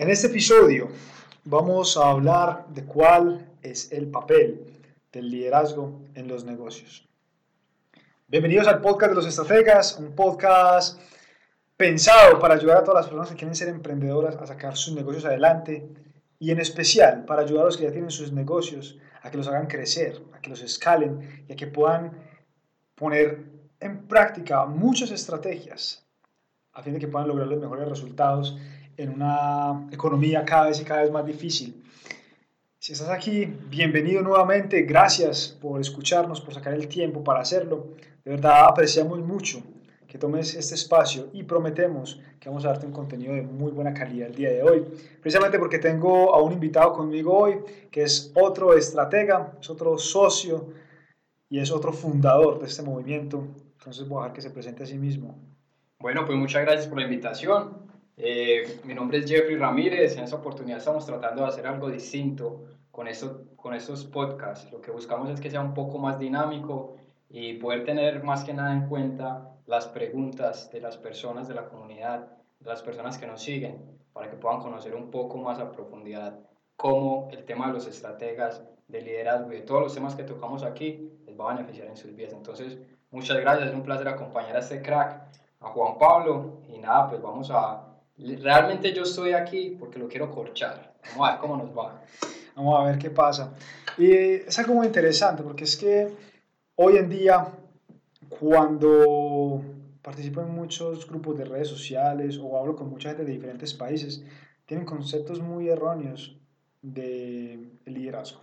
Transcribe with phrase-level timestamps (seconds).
[0.00, 0.90] En este episodio
[1.42, 7.08] vamos a hablar de cuál es el papel del liderazgo en los negocios.
[8.28, 11.00] Bienvenidos al podcast de los estrategas, un podcast
[11.76, 15.24] pensado para ayudar a todas las personas que quieren ser emprendedoras a sacar sus negocios
[15.24, 15.88] adelante
[16.38, 19.48] y en especial para ayudar a los que ya tienen sus negocios a que los
[19.48, 22.12] hagan crecer, a que los escalen y a que puedan
[22.94, 23.46] poner
[23.80, 26.06] en práctica muchas estrategias
[26.72, 28.56] a fin de que puedan lograr los mejores resultados
[28.98, 31.82] en una economía cada vez y cada vez más difícil.
[32.78, 34.82] Si estás aquí, bienvenido nuevamente.
[34.82, 37.94] Gracias por escucharnos, por sacar el tiempo para hacerlo.
[38.24, 39.62] De verdad apreciamos mucho
[40.08, 43.94] que tomes este espacio y prometemos que vamos a darte un contenido de muy buena
[43.94, 44.84] calidad el día de hoy.
[45.20, 47.58] Precisamente porque tengo a un invitado conmigo hoy
[47.90, 50.72] que es otro estratega, es otro socio
[51.48, 53.46] y es otro fundador de este movimiento.
[53.78, 55.38] Entonces voy a dejar que se presente a sí mismo.
[56.00, 57.87] Bueno, pues muchas gracias por la invitación.
[58.20, 60.16] Eh, mi nombre es Jeffrey Ramírez.
[60.16, 64.70] En esta oportunidad estamos tratando de hacer algo distinto con, esto, con estos podcasts.
[64.72, 66.96] Lo que buscamos es que sea un poco más dinámico
[67.30, 71.68] y poder tener más que nada en cuenta las preguntas de las personas de la
[71.68, 72.26] comunidad,
[72.58, 76.40] de las personas que nos siguen, para que puedan conocer un poco más a profundidad
[76.74, 80.64] cómo el tema de los estrategas, de liderazgo y de todos los temas que tocamos
[80.64, 82.32] aquí les va a beneficiar en sus vidas.
[82.32, 82.78] Entonces,
[83.12, 85.22] muchas gracias, es un placer acompañar a este crack,
[85.60, 87.88] a Juan Pablo, y nada, pues vamos a
[88.18, 90.94] Realmente yo estoy aquí porque lo quiero corchar.
[91.10, 92.02] Vamos a ver cómo nos va.
[92.56, 93.54] Vamos a ver qué pasa.
[93.96, 96.08] Y es algo muy interesante porque es que
[96.74, 97.52] hoy en día,
[98.28, 99.62] cuando
[100.02, 104.24] participo en muchos grupos de redes sociales o hablo con mucha gente de diferentes países,
[104.66, 106.36] tienen conceptos muy erróneos
[106.82, 108.42] de liderazgo.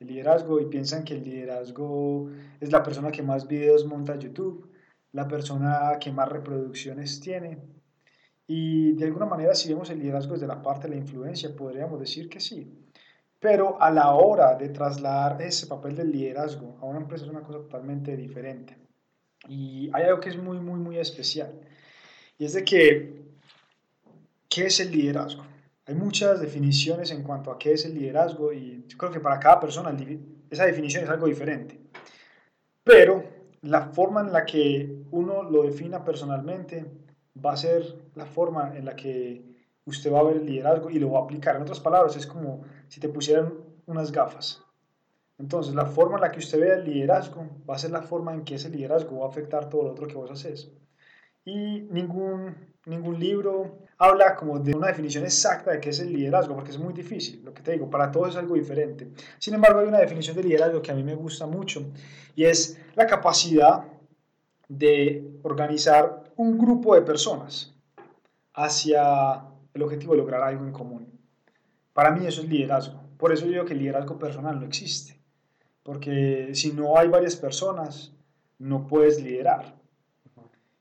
[0.00, 4.18] El liderazgo y piensan que el liderazgo es la persona que más videos monta a
[4.18, 4.70] YouTube,
[5.12, 7.58] la persona que más reproducciones tiene,
[8.50, 12.00] y de alguna manera, si vemos el liderazgo desde la parte de la influencia, podríamos
[12.00, 12.66] decir que sí.
[13.38, 17.42] Pero a la hora de trasladar ese papel del liderazgo a una empresa es una
[17.42, 18.74] cosa totalmente diferente.
[19.46, 21.52] Y hay algo que es muy, muy, muy especial.
[22.38, 23.22] Y es de que,
[24.48, 25.44] ¿qué es el liderazgo?
[25.84, 29.60] Hay muchas definiciones en cuanto a qué es el liderazgo y creo que para cada
[29.60, 29.94] persona
[30.48, 31.78] esa definición es algo diferente.
[32.82, 33.24] Pero
[33.60, 36.86] la forma en la que uno lo defina personalmente
[37.34, 37.82] va a ser
[38.14, 39.42] la forma en la que
[39.84, 41.56] usted va a ver el liderazgo y lo va a aplicar.
[41.56, 43.54] En otras palabras, es como si te pusieran
[43.86, 44.62] unas gafas.
[45.38, 48.34] Entonces, la forma en la que usted ve el liderazgo va a ser la forma
[48.34, 50.70] en que ese liderazgo va a afectar todo lo otro que vos haces.
[51.44, 52.54] Y ningún,
[52.86, 56.78] ningún libro habla como de una definición exacta de qué es el liderazgo, porque es
[56.78, 57.42] muy difícil.
[57.44, 59.08] Lo que te digo, para todos es algo diferente.
[59.38, 61.92] Sin embargo, hay una definición de liderazgo que a mí me gusta mucho
[62.34, 63.84] y es la capacidad
[64.68, 67.74] de organizar un grupo de personas
[68.54, 69.42] hacia
[69.74, 71.20] el objetivo de lograr algo en común.
[71.92, 73.00] Para mí eso es liderazgo.
[73.18, 75.20] Por eso digo que el liderazgo personal no existe.
[75.82, 78.12] Porque si no hay varias personas,
[78.58, 79.74] no puedes liderar.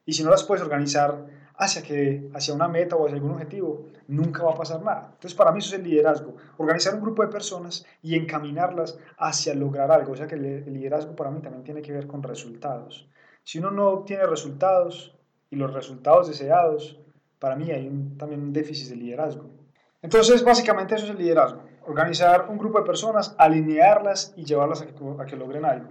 [0.06, 1.26] Y si no las puedes organizar
[1.56, 5.10] hacia, que, hacia una meta o hacia algún objetivo, nunca va a pasar nada.
[5.16, 6.36] Entonces, para mí eso es el liderazgo.
[6.58, 10.12] Organizar un grupo de personas y encaminarlas hacia lograr algo.
[10.12, 13.10] O sea que el liderazgo para mí también tiene que ver con resultados.
[13.44, 15.17] Si uno no obtiene resultados,
[15.50, 17.00] y los resultados deseados,
[17.40, 19.50] para mí hay también un déficit de liderazgo.
[20.02, 21.64] Entonces, básicamente eso es el liderazgo.
[21.86, 25.90] Organizar un grupo de personas, alinearlas y llevarlas a que, a que logren algo.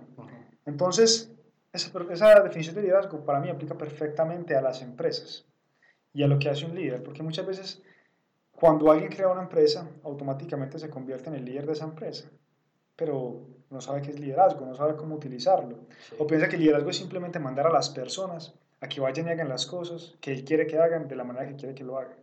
[0.65, 1.33] Entonces,
[1.73, 5.47] esa, esa, definición de liderazgo para mí aplica perfectamente a las empresas
[6.13, 7.83] y a lo que hace un líder, porque muchas veces
[8.53, 12.31] cuando alguien crea una empresa, automáticamente se convierte en el líder de esa empresa,
[12.97, 15.81] pero no sabe qué es liderazgo, no sabe cómo utilizarlo,
[16.19, 19.31] o piensa que el liderazgo es simplemente mandar a las personas a que vayan y
[19.31, 21.99] hagan las cosas que él quiere que hagan de la manera que quiere que lo
[21.99, 22.17] hagan.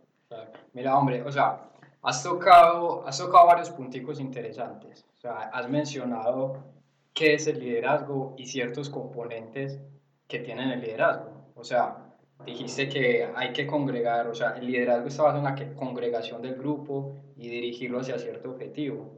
[0.72, 1.70] Mira, hombre, o sea,
[2.02, 5.04] has tocado, has tocado varios punticos interesantes.
[5.16, 6.64] O sea, has mencionado
[7.12, 9.80] qué es el liderazgo y ciertos componentes
[10.28, 11.52] que tienen el liderazgo.
[11.54, 11.96] O sea,
[12.44, 16.56] dijiste que hay que congregar, o sea, el liderazgo está basado en la congregación del
[16.56, 19.12] grupo y dirigirlo hacia cierto objetivo.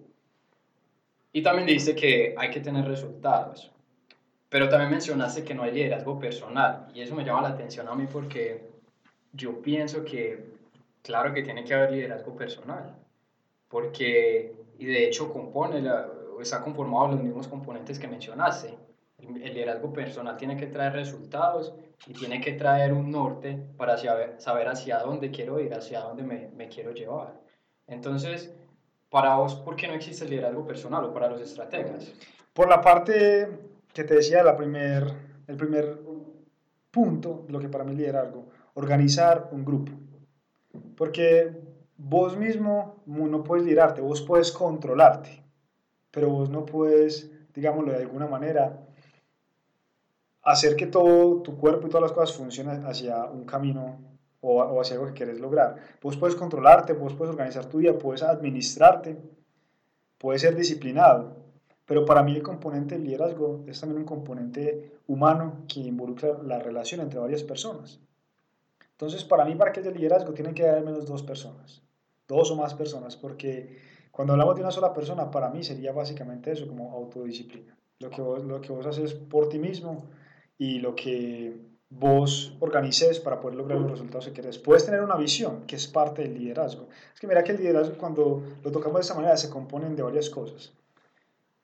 [1.33, 3.73] Y también dijiste que hay que tener resultados.
[4.49, 7.95] Pero también mencionaste que no hay liderazgo personal y eso me llama la atención a
[7.95, 8.71] mí porque
[9.33, 10.53] yo pienso que,
[11.03, 12.97] claro que tiene que haber liderazgo personal,
[13.69, 16.09] porque, y de hecho compone, la,
[16.41, 18.79] está conformado los mismos componentes que mencionaste.
[19.19, 21.75] El, liderazgo personal tiene que traer resultados
[22.07, 26.23] y tiene que traer un norte para saber, saber hacia dónde quiero ir, hacia dónde
[26.23, 27.35] me, me quiero llevar.
[27.87, 28.55] Entonces,
[29.11, 32.13] para vos, ¿por qué no existe el liderazgo personal o para los estrategas?
[32.53, 33.66] Por la parte
[33.97, 35.11] que te decía la primer,
[35.47, 35.99] el primer
[36.91, 38.45] punto lo que para mí liderazgo,
[38.75, 39.93] organizar un grupo.
[40.95, 41.51] Porque
[41.97, 45.43] vos mismo no puedes liderarte, vos puedes controlarte,
[46.11, 48.87] pero vos no puedes, digámoslo de alguna manera,
[50.43, 53.99] hacer que todo tu cuerpo y todas las cosas funcionen hacia un camino
[54.43, 55.77] o, o hacia algo que quieres lograr.
[56.03, 59.17] Vos puedes controlarte, vos puedes organizar tu día, puedes administrarte,
[60.19, 61.36] puedes ser disciplinado,
[61.87, 66.59] pero para mí el componente del liderazgo es también un componente humano que involucra la
[66.59, 68.01] relación entre varias personas.
[68.91, 71.83] Entonces, para mí, para que haya liderazgo, tienen que haber al menos dos personas,
[72.27, 73.79] dos o más personas, porque
[74.11, 77.77] cuando hablamos de una sola persona, para mí sería básicamente eso, como autodisciplina.
[78.01, 80.07] Lo que vos, lo que vos haces por ti mismo
[80.59, 81.57] y lo que
[81.89, 84.59] vos organices para poder lograr los resultados que quieres.
[84.59, 86.89] Puedes tener una visión, que es parte del liderazgo.
[87.15, 90.03] Es que mira que el liderazgo, cuando lo tocamos de esta manera, se componen de
[90.03, 90.73] varias cosas.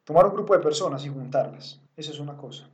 [0.04, 2.68] Tomar un grupo de personas y juntarlas, eso es una cosa.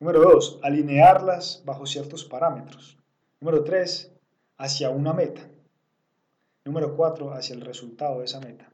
[0.00, 2.96] Número dos, alinearlas bajo ciertos parámetros.
[3.38, 4.10] Número tres,
[4.56, 5.42] hacia una meta.
[6.64, 8.72] Número cuatro, hacia el resultado de esa meta.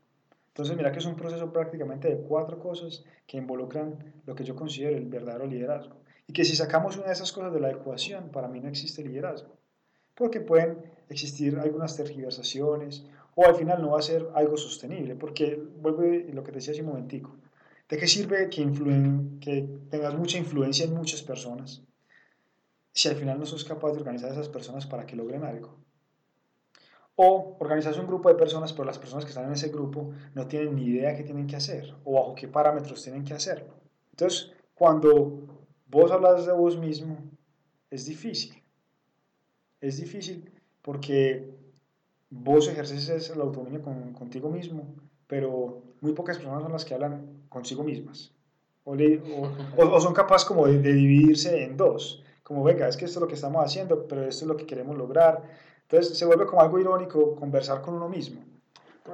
[0.49, 4.55] Entonces, mira que es un proceso prácticamente de cuatro cosas que involucran lo que yo
[4.55, 5.97] considero el verdadero liderazgo.
[6.29, 9.03] Y que si sacamos una de esas cosas de la ecuación, para mí no existe
[9.03, 9.57] liderazgo.
[10.15, 10.79] Porque pueden
[11.09, 13.05] existir algunas tergiversaciones
[13.35, 15.17] o al final no va a ser algo sostenible.
[15.17, 17.35] Porque, vuelvo a lo que te decía hace un momentico,
[17.89, 18.71] ¿De qué sirve que,
[19.41, 21.83] que tengas mucha influencia en muchas personas
[22.93, 25.79] si al final no sos capaz de organizar a esas personas para que logren algo?
[27.17, 30.47] O organizas un grupo de personas, pero las personas que están en ese grupo no
[30.47, 33.75] tienen ni idea qué tienen que hacer o bajo qué parámetros tienen que hacerlo.
[34.11, 37.19] Entonces, cuando vos hablas de vos mismo,
[37.91, 38.63] es difícil.
[39.81, 40.53] Es difícil
[40.83, 41.51] porque
[42.31, 44.95] vos ejerces la autonomía con, contigo mismo,
[45.27, 48.33] pero muy pocas personas son las que hablan consigo mismas.
[48.85, 48.97] O,
[49.77, 52.23] o, son capaces como de, dividirse en dos.
[52.43, 54.67] Como, venga, es que esto es lo que estamos haciendo, pero esto es lo que
[54.67, 55.43] queremos lograr.
[55.83, 58.43] Entonces se vuelve como algo irónico conversar con uno mismo.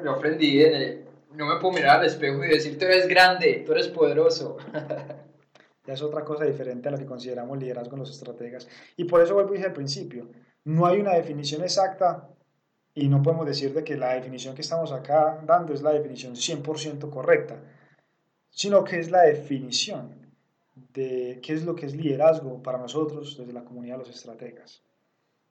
[0.02, 0.62] Yo aprendí,
[1.34, 4.56] no me puedo mirar al espejo y decir, tú eres grande, tú eres poderoso.
[5.86, 8.68] ya es otra cosa diferente a lo que consideramos liderazgo en los estrategas.
[8.96, 10.28] Y por eso vuelvo a decir al principio,
[10.64, 12.28] no hay una definición exacta
[12.94, 16.34] y no podemos decir de que la definición que estamos acá dando es la definición
[16.34, 17.60] 100% correcta,
[18.54, 20.14] sino que es la definición
[20.92, 24.82] de qué es lo que es liderazgo para nosotros desde la comunidad de los estrategas.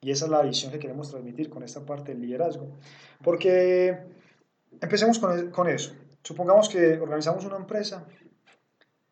[0.02, 2.68] Y esa es la visión que queremos transmitir con esta parte del liderazgo.
[3.24, 4.00] Porque
[4.82, 5.94] empecemos con, con eso.
[6.24, 8.06] Supongamos que organizamos una empresa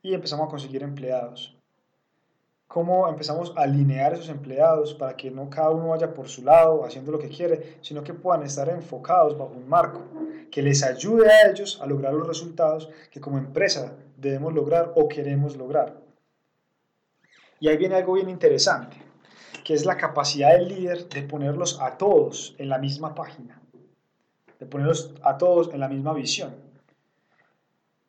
[0.01, 1.55] y empezamos a conseguir empleados
[2.71, 6.85] cómo empezamos a alinear esos empleados para que no cada uno vaya por su lado
[6.85, 10.01] haciendo lo que quiere, sino que puedan estar enfocados bajo un marco
[10.49, 15.09] que les ayude a ellos a lograr los resultados que como empresa debemos lograr o
[15.09, 15.97] queremos lograr.
[17.59, 18.95] Y ahí viene algo bien interesante,
[19.65, 23.61] que es la capacidad del líder de ponerlos a todos en la misma página,
[24.59, 26.55] de ponerlos a todos en la misma visión.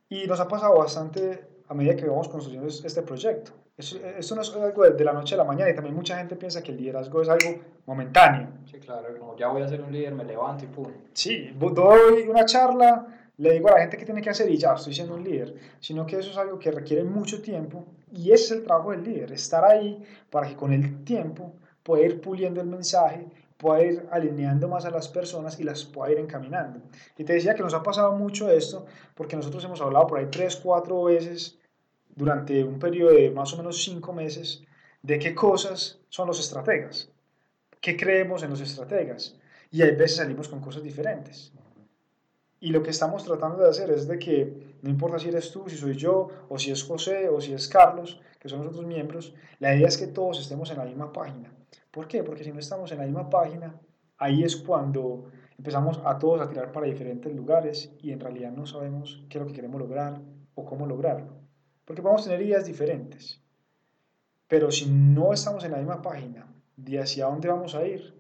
[0.09, 4.55] Y nos ha pasado bastante a medida que vamos construyendo este proyecto esto no es
[4.55, 7.23] algo de, la noche a la mañana y también mucha gente piensa que el liderazgo
[7.23, 8.49] es algo momentáneo.
[8.71, 10.89] Sí, claro, como ya voy a ser un líder, me levanto y pum.
[11.15, 13.07] Sí, doy una charla,
[13.39, 15.55] le digo a la gente qué tiene que hacer y ya estoy siendo un líder,
[15.81, 19.05] sino que eso es algo que requiere mucho tiempo y ese es el trabajo del
[19.05, 23.27] líder, estar ahí para que con el tiempo pueda ir puliendo el mensaje,
[23.57, 26.81] pueda ir alineando más a las personas y las pueda ir encaminando.
[27.17, 30.27] Y te decía que nos ha pasado mucho esto porque nosotros hemos hablado por ahí
[30.31, 31.59] tres, cuatro veces
[32.15, 34.63] durante un periodo de más o menos cinco meses
[35.03, 37.11] de qué cosas son los estrategas,
[37.81, 39.39] qué creemos en los estrategas.
[39.71, 41.53] Y hay veces salimos con cosas diferentes.
[42.61, 45.65] Y lo que estamos tratando de hacer es de que, no importa si eres tú,
[45.69, 48.87] si soy yo, o si es José, o si es Carlos, que son los otros
[48.87, 51.53] miembros, la idea es que todos estemos en la misma página.
[51.91, 52.23] ¿Por qué?
[52.23, 53.75] Porque si no estamos en la misma página,
[54.19, 58.67] ahí es cuando empezamos a todos a tirar para diferentes lugares y en realidad no
[58.67, 60.21] sabemos qué es lo que queremos lograr
[60.55, 61.42] o cómo lograrlo.
[61.85, 63.41] Porque podemos tener ideas diferentes.
[64.49, 66.47] Pero si no estamos en la misma página
[66.77, 68.15] de hacia dónde vamos a ir,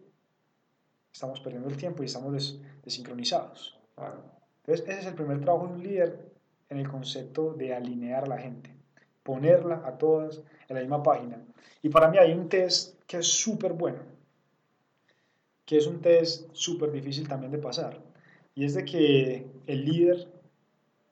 [1.12, 3.78] estamos perdiendo el tiempo y estamos desincronizados.
[4.64, 6.32] Entonces, ese es el primer trabajo de un líder
[6.70, 8.74] en el concepto de alinear a la gente,
[9.22, 11.38] ponerla a todas en la misma página.
[11.82, 14.00] Y para mí hay un test que es súper bueno,
[15.66, 18.00] que es un test súper difícil también de pasar.
[18.54, 20.28] Y es de que el líder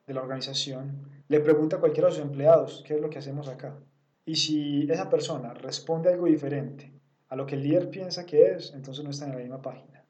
[0.07, 3.47] de la organización le pregunta a cualquiera de sus empleados qué es lo que hacemos
[3.47, 3.79] acá.
[4.27, 6.93] Y si esa persona responde algo diferente
[7.29, 10.05] a lo que el líder piensa que es, entonces no está en la misma página.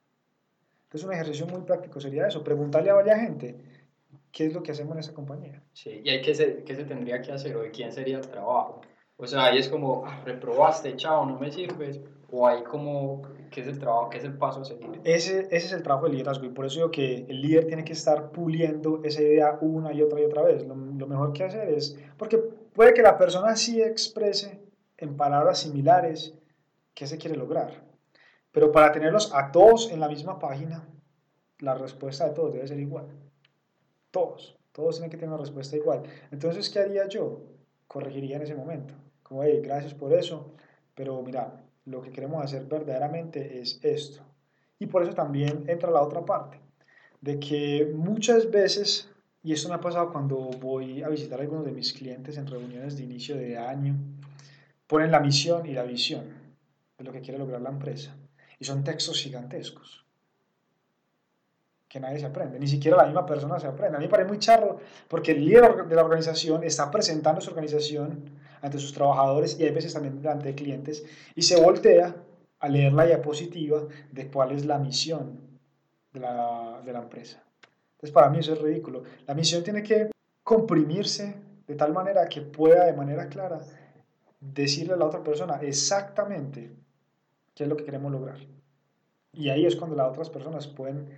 [0.84, 3.54] Entonces un ejercicio muy práctico sería eso, preguntarle a varias gente
[4.32, 5.62] qué es lo que hacemos en esa compañía.
[5.74, 8.26] Sí, y hay qué se, qué se tendría que hacer o de quién sería el
[8.26, 8.80] trabajo.
[9.18, 12.00] O sea, ahí es como, ah, reprobaste, chao, no me sirves.
[12.32, 15.00] ¿O hay como, qué es el trabajo, qué es el paso a seguir?
[15.04, 17.84] Ese, ese es el trabajo del liderazgo y por eso digo que el líder tiene
[17.84, 20.66] que estar puliendo esa idea una y otra y otra vez.
[20.66, 24.60] Lo, lo mejor que hacer es, porque puede que la persona sí exprese
[24.96, 26.34] en palabras similares
[26.94, 27.82] qué se quiere lograr,
[28.52, 30.86] pero para tenerlos a todos en la misma página,
[31.58, 33.06] la respuesta de todos debe ser igual.
[34.10, 36.02] Todos, todos tienen que tener una respuesta igual.
[36.30, 37.42] Entonces, ¿qué haría yo?
[37.86, 38.94] Corregiría en ese momento.
[39.22, 40.52] Como, hey, gracias por eso,
[40.94, 44.22] pero mira, lo que queremos hacer verdaderamente es esto.
[44.78, 46.58] Y por eso también entra la otra parte,
[47.20, 49.10] de que muchas veces,
[49.42, 52.46] y esto me ha pasado cuando voy a visitar a algunos de mis clientes en
[52.46, 53.96] reuniones de inicio de año,
[54.86, 56.24] ponen la misión y la visión
[56.96, 58.16] de lo que quiere lograr la empresa.
[58.58, 60.04] Y son textos gigantescos
[61.90, 63.96] que nadie se aprende, ni siquiera la misma persona se aprende.
[63.96, 64.78] A mí me parece muy charro
[65.08, 68.30] porque el líder de la organización está presentando su organización
[68.62, 72.16] ante sus trabajadores y hay veces también delante de clientes y se voltea
[72.58, 75.40] a leer la diapositiva de cuál es la misión
[76.12, 77.42] de la, de la empresa.
[77.92, 79.02] Entonces para mí eso es ridículo.
[79.26, 80.10] La misión tiene que
[80.42, 81.36] comprimirse
[81.66, 83.60] de tal manera que pueda de manera clara
[84.40, 86.70] decirle a la otra persona exactamente
[87.54, 88.38] qué es lo que queremos lograr.
[89.32, 91.08] Y ahí es cuando las otras personas pueden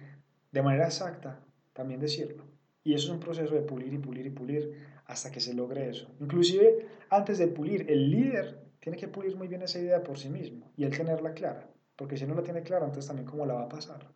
[0.51, 1.41] de manera exacta
[1.73, 2.45] también decirlo.
[2.85, 4.77] Y eso es un proceso de pulir y pulir y pulir
[5.13, 6.07] hasta que se logre eso.
[6.21, 10.31] Inclusive antes de pulir, el líder tiene que pulir muy bien esa idea por sí
[10.31, 13.55] mismo y él tenerla clara, porque si no la tiene clara, entonces también cómo la
[13.55, 14.09] va a pasar.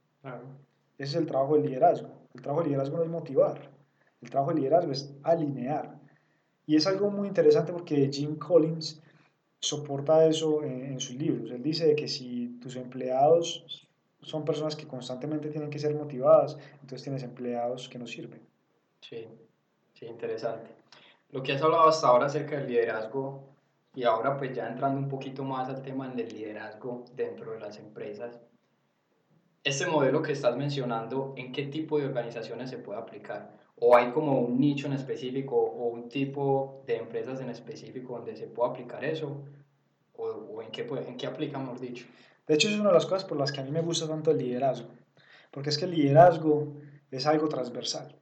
[0.97, 2.09] Ese es el trabajo del liderazgo.
[2.33, 3.71] El trabajo del liderazgo no es motivar,
[4.23, 5.99] el trabajo del liderazgo es alinear.
[6.67, 9.03] Y es algo muy interesante porque Jim Collins
[9.61, 11.51] soporta eso en, en sus libros.
[11.51, 13.87] Él dice que si tus empleados
[14.23, 18.41] son personas que constantemente tienen que ser motivadas, entonces tienes empleados que no sirven.
[19.03, 19.29] Sí,
[19.93, 20.76] sí, interesante.
[21.31, 23.47] Lo que has hablado hasta ahora acerca del liderazgo
[23.95, 27.79] y ahora pues ya entrando un poquito más al tema del liderazgo dentro de las
[27.79, 28.41] empresas,
[29.65, 33.51] este modelo que estás mencionando, ¿en qué tipo de organizaciones se puede aplicar?
[33.81, 38.37] ¿O hay como un nicho en específico o un tipo de empresas en específico donde
[38.37, 39.43] se puede aplicar eso?
[40.17, 42.07] ¿O, en, qué, en qué aplica, mejor dicho?
[42.47, 44.31] De hecho, es una de las cosas por las que a mí me gusta tanto
[44.31, 44.89] el liderazgo,
[45.51, 46.75] porque es que el liderazgo
[47.11, 48.15] es algo transversal.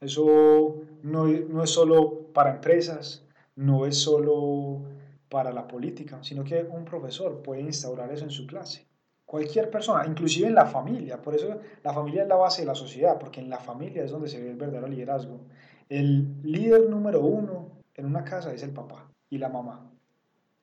[0.00, 3.26] Eso no, no es solo para empresas,
[3.56, 4.82] no es solo
[5.28, 8.86] para la política, sino que un profesor puede instaurar eso en su clase.
[9.24, 12.74] Cualquier persona, inclusive en la familia, por eso la familia es la base de la
[12.74, 15.40] sociedad, porque en la familia es donde se ve el verdadero liderazgo.
[15.88, 19.88] El líder número uno en una casa es el papá y la mamá.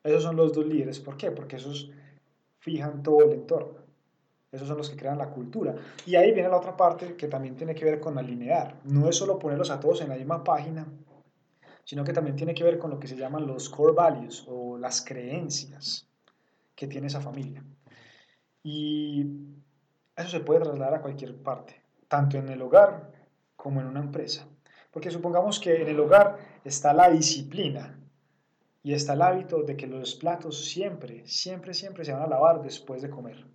[0.03, 0.99] Esos son los dos líderes.
[0.99, 1.31] ¿Por qué?
[1.31, 1.91] Porque esos
[2.59, 3.86] fijan todo el entorno.
[4.51, 5.75] Esos son los que crean la cultura.
[6.05, 8.79] Y ahí viene la otra parte que también tiene que ver con alinear.
[8.85, 10.87] No es solo ponerlos a todos en la misma página,
[11.83, 14.77] sino que también tiene que ver con lo que se llaman los core values o
[14.77, 16.07] las creencias
[16.75, 17.63] que tiene esa familia.
[18.63, 19.25] Y
[20.15, 23.11] eso se puede trasladar a cualquier parte, tanto en el hogar
[23.55, 24.47] como en una empresa.
[24.91, 27.97] Porque supongamos que en el hogar está la disciplina,
[28.87, 32.61] y está el hábito de que los platos siempre, siempre, siempre se van a lavar
[32.61, 33.45] después de comer.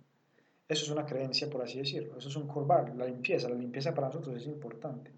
[0.73, 2.17] Eso es una creencia, por así decirlo.
[2.17, 3.47] Eso es un corbar, la limpieza.
[3.47, 5.11] La limpieza para nosotros es importante.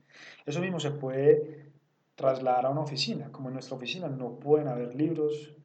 [0.46, 1.72] Eso mismo se puede
[2.16, 3.32] trasladar a una oficina.
[3.32, 5.56] Como en nuestra oficina no pueden haber libros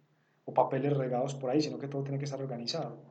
[0.44, 3.02] o papeles regados por ahí, sino que todo tiene que estar organizado.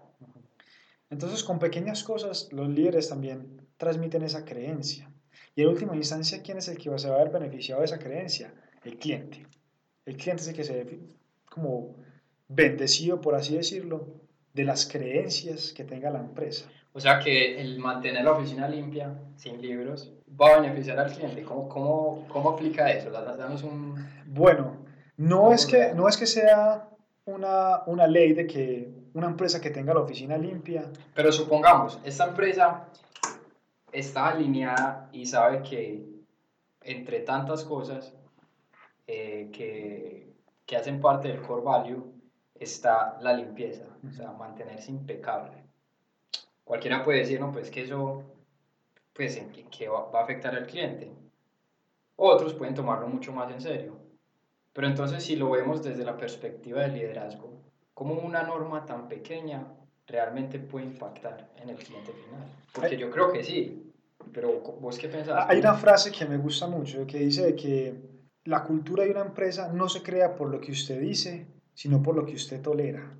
[1.09, 5.12] Entonces, con pequeñas cosas, los líderes también transmiten esa creencia.
[5.55, 8.00] Y en última instancia, ¿quién es el que se va a ver beneficiado de esa
[8.00, 8.53] creencia?
[8.86, 9.45] El cliente.
[10.05, 11.00] El cliente es el que se
[11.50, 11.98] como
[12.48, 14.19] bendecido, por así decirlo,
[14.53, 16.70] de las creencias que tenga la empresa.
[16.94, 21.44] O sea que el mantener la oficina limpia, sin libros, va a beneficiar al cliente.
[21.44, 23.12] ¿Cómo, cómo, cómo aplica eso?
[23.12, 23.96] Danos un...
[24.25, 24.77] Bueno,
[25.18, 26.88] no es, que, no es que sea
[27.25, 30.86] una, una ley de que una empresa que tenga la oficina limpia...
[31.13, 32.88] Pero supongamos, esta empresa
[33.91, 36.03] está alineada y sabe que
[36.82, 38.13] entre tantas cosas
[39.08, 40.29] eh, que
[40.70, 42.13] que hacen parte del core value
[42.53, 45.63] está la limpieza, o sea, mantenerse impecable.
[46.63, 48.24] Cualquiera puede decir, no, pues que eso,
[49.13, 49.41] pues,
[49.72, 51.12] que va, a afectar al cliente.
[52.15, 53.98] Otros pueden tomarlo mucho más en serio.
[54.74, 57.62] Pero entonces, si lo vemos desde la perspectiva del liderazgo,
[57.94, 59.65] ¿cómo una norma tan pequeña
[60.06, 62.46] realmente puede impactar en el cliente final?
[62.74, 63.91] Porque yo creo que sí,
[64.32, 65.46] pero vos qué pensás?
[65.50, 67.96] Hay una frase que me gusta mucho que dice que
[68.46, 72.15] la cultura de una empresa no se crea por lo que usted dice, sino por
[72.15, 73.15] lo que usted tolera.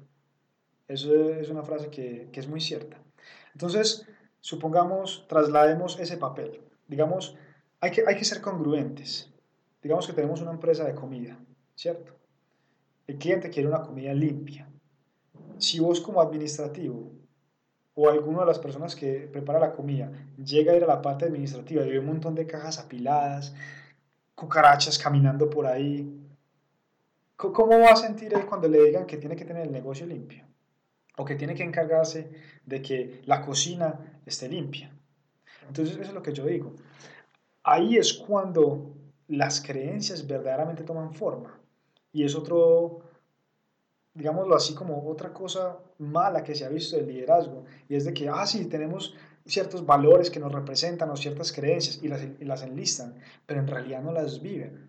[0.90, 2.98] Eso es una frase que, es muy cierta.
[3.54, 4.08] Entonces,
[4.42, 6.62] supongamos, traslademos ese papel.
[6.88, 7.38] Digamos,
[7.80, 9.32] hay que, hay que ser congruentes.
[9.84, 11.38] Digamos que tenemos una empresa de comida,
[11.76, 12.14] ¿cierto?
[13.06, 14.68] El cliente quiere una comida limpia.
[15.60, 17.12] si vos como administrativo
[17.94, 21.26] o alguna de las personas que prepara la comida llega a ir a la parte
[21.26, 23.54] administrativa y ve un montón de cajas apiladas,
[24.36, 26.10] cucarachas caminando por ahí,
[27.36, 30.49] ¿cómo va a sentir él cuando le digan que tiene que tener el negocio limpio?
[31.20, 32.32] O que tiene que encargarse
[32.66, 34.90] de que la cocina esté limpia.
[35.68, 36.76] Entonces, eso es lo que yo digo.
[37.62, 38.96] Ahí es cuando
[39.28, 41.60] las creencias verdaderamente toman forma.
[42.14, 43.02] Y es otro,
[44.14, 47.66] digámoslo así, como otra cosa mala que se ha visto del liderazgo.
[47.90, 49.14] Y es de que, ah, sí, tenemos
[49.46, 53.68] ciertos valores que nos representan o ciertas creencias y las, y las enlistan, pero en
[53.68, 54.88] realidad no las viven.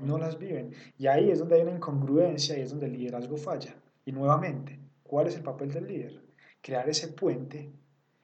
[0.00, 0.74] No las viven.
[0.98, 3.76] Y ahí es donde hay una incongruencia y es donde el liderazgo falla.
[4.04, 6.22] Y nuevamente, ¿cuál es el papel del líder?
[6.60, 7.72] Crear ese puente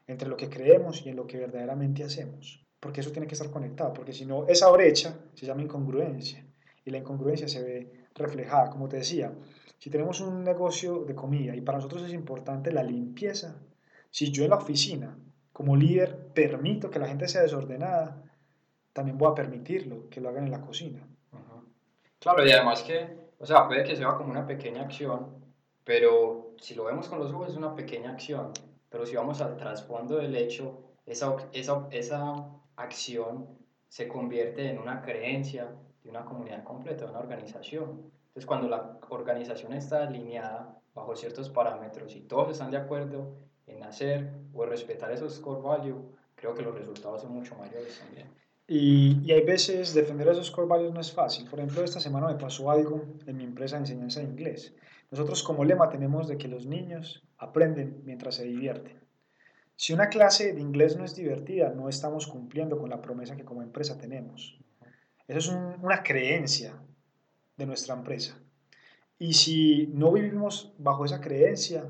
[0.07, 3.51] entre lo que creemos y en lo que verdaderamente hacemos porque eso tiene que estar
[3.51, 6.45] conectado, porque si no, esa brecha se llama incongruencia
[6.85, 9.33] y la incongruencia se ve reflejada, como te decía,
[9.79, 13.57] si tenemos un negocio de comida y para nosotros es importante la limpieza,
[14.11, 15.17] si yo en la oficina
[15.51, 18.23] como líder permito que la gente sea desordenada,
[18.93, 21.09] también voy a permitirlo que lo hagan en la cocina.
[22.19, 25.43] Claro, y además que, o sea, puede que sea como una pequeña acción,
[25.85, 28.53] pero si lo vemos con los ojos es una pequeña acción,
[28.91, 33.47] pero si vamos al trasfondo del hecho, esa, esa, esa acción
[33.89, 35.71] se convierte en una creencia
[36.03, 38.11] de una comunidad completa, de una organización.
[38.29, 43.83] Entonces, cuando la organización está alineada bajo ciertos parámetros y todos están de acuerdo en
[43.83, 48.29] hacer o respetar esos core values, creo que los resultados son mucho mayores también.
[48.67, 51.49] Y, y, hay veces defender esos core values no es fácil.
[51.49, 54.75] Por ejemplo, esta semana me pasó algo en mi empresa de enseñanza de inglés.
[55.11, 59.01] Nosotros como lema tenemos de que los niños aprenden mientras se divierten.
[59.77, 63.45] Si una clase de inglés no es divertida, no estamos cumpliendo con la promesa que
[63.45, 64.59] como empresa tenemos.
[65.27, 65.49] Eso es
[65.83, 66.75] una creencia
[67.57, 68.39] de nuestra empresa.
[69.19, 71.89] Y si no vivimos bajo esa creencia,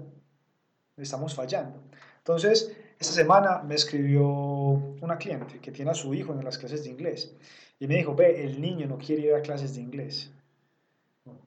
[0.97, 1.83] estamos fallando.
[2.19, 6.85] Entonces, esta semana me escribió una cliente que tiene a su hijo en las clases
[6.85, 7.37] de inglés
[7.79, 10.33] y me dijo, ve, el niño no quiere ir a clases de inglés.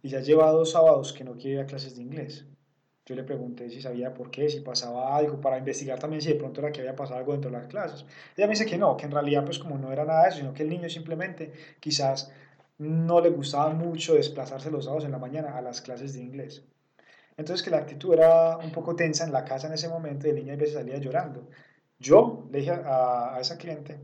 [0.01, 2.45] Y ya lleva dos sábados que no quiere ir a clases de inglés.
[3.05, 6.35] Yo le pregunté si sabía por qué, si pasaba algo, para investigar también si de
[6.35, 8.05] pronto era que había pasado algo dentro de las clases.
[8.35, 10.39] Ella me dice que no, que en realidad pues como no era nada de eso,
[10.39, 12.31] sino que el niño simplemente quizás
[12.77, 16.63] no le gustaba mucho desplazarse los sábados en la mañana a las clases de inglés.
[17.37, 20.31] Entonces que la actitud era un poco tensa en la casa en ese momento y
[20.31, 21.49] el niño a veces salía llorando.
[21.99, 23.99] Yo le dije a, a esa cliente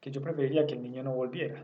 [0.00, 1.62] que yo preferiría que el niño no volviera.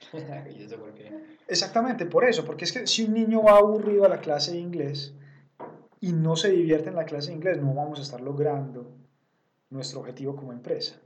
[1.48, 4.58] Exactamente, por eso, porque es que si un niño va aburrido a la clase de
[4.58, 5.14] inglés,
[6.00, 8.90] y no se divierte en la clase de inglés, no vamos a estar logrando
[9.68, 10.98] nuestro objetivo como empresa,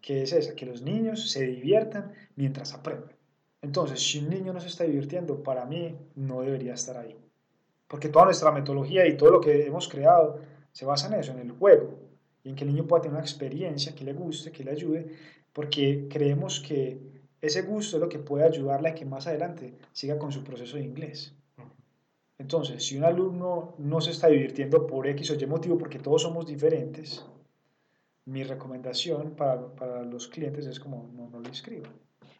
[0.00, 3.16] que es esa, que los niños se diviertan mientras aprenden.
[3.60, 7.16] Entonces, si un niño no se está divirtiendo, para mí no debería estar ahí.
[7.88, 10.40] Porque toda nuestra metodología y todo lo que hemos creado
[10.72, 11.98] se basa en eso, en el juego,
[12.42, 15.12] y en que el niño pueda tener una experiencia que le guste, que le ayude,
[15.52, 16.98] porque creemos que
[17.42, 20.76] ese gusto es lo que puede ayudarle a que más adelante siga con su proceso
[20.76, 21.34] de inglés.
[22.38, 26.22] Entonces, si un alumno no se está divirtiendo por X o Y motivo, porque todos
[26.22, 27.24] somos diferentes,
[28.26, 31.90] mi recomendación para, para los clientes es como no, no lo inscriban.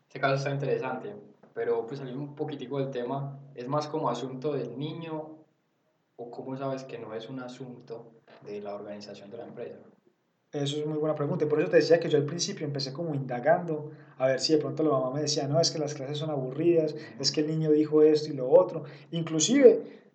[0.07, 1.15] Este caso está interesante,
[1.53, 5.37] pero pues saliendo un poquitico del tema, es más como asunto del niño
[6.17, 8.13] o cómo sabes que no es un asunto
[8.45, 9.79] de la organización de la empresa.
[10.53, 11.45] Eso es muy buena pregunta.
[11.45, 14.53] Y por eso te decía que yo al principio empecé como indagando a ver si
[14.53, 17.41] de pronto la mamá me decía, no, es que las clases son aburridas, es que
[17.41, 18.85] el niño dijo esto y lo otro.
[19.11, 20.13] Inclusive,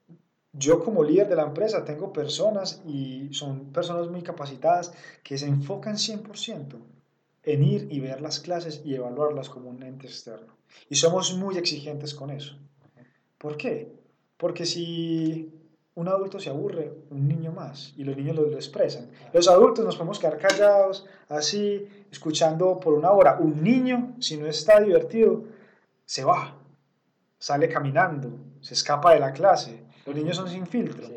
[0.53, 5.47] yo como líder de la empresa tengo personas y son personas muy capacitadas que se
[5.47, 6.75] enfocan 100%
[7.43, 10.53] en ir y ver las clases y evaluarlas como un ente externo.
[10.89, 12.55] Y somos muy exigentes con eso.
[13.37, 13.91] ¿Por qué?
[14.37, 15.51] Porque si
[15.97, 19.09] un adulto se aburre, un niño más, y los niños lo, expresan.
[19.33, 23.37] Los adultos nos podemos quedar callados, así, escuchando por una hora.
[23.39, 25.45] Un niño, si no está divertido,
[26.05, 26.55] se va,
[27.39, 28.29] sale caminando,
[28.61, 29.85] se escapa de la clase.
[30.05, 31.07] Los niños son sin filtro.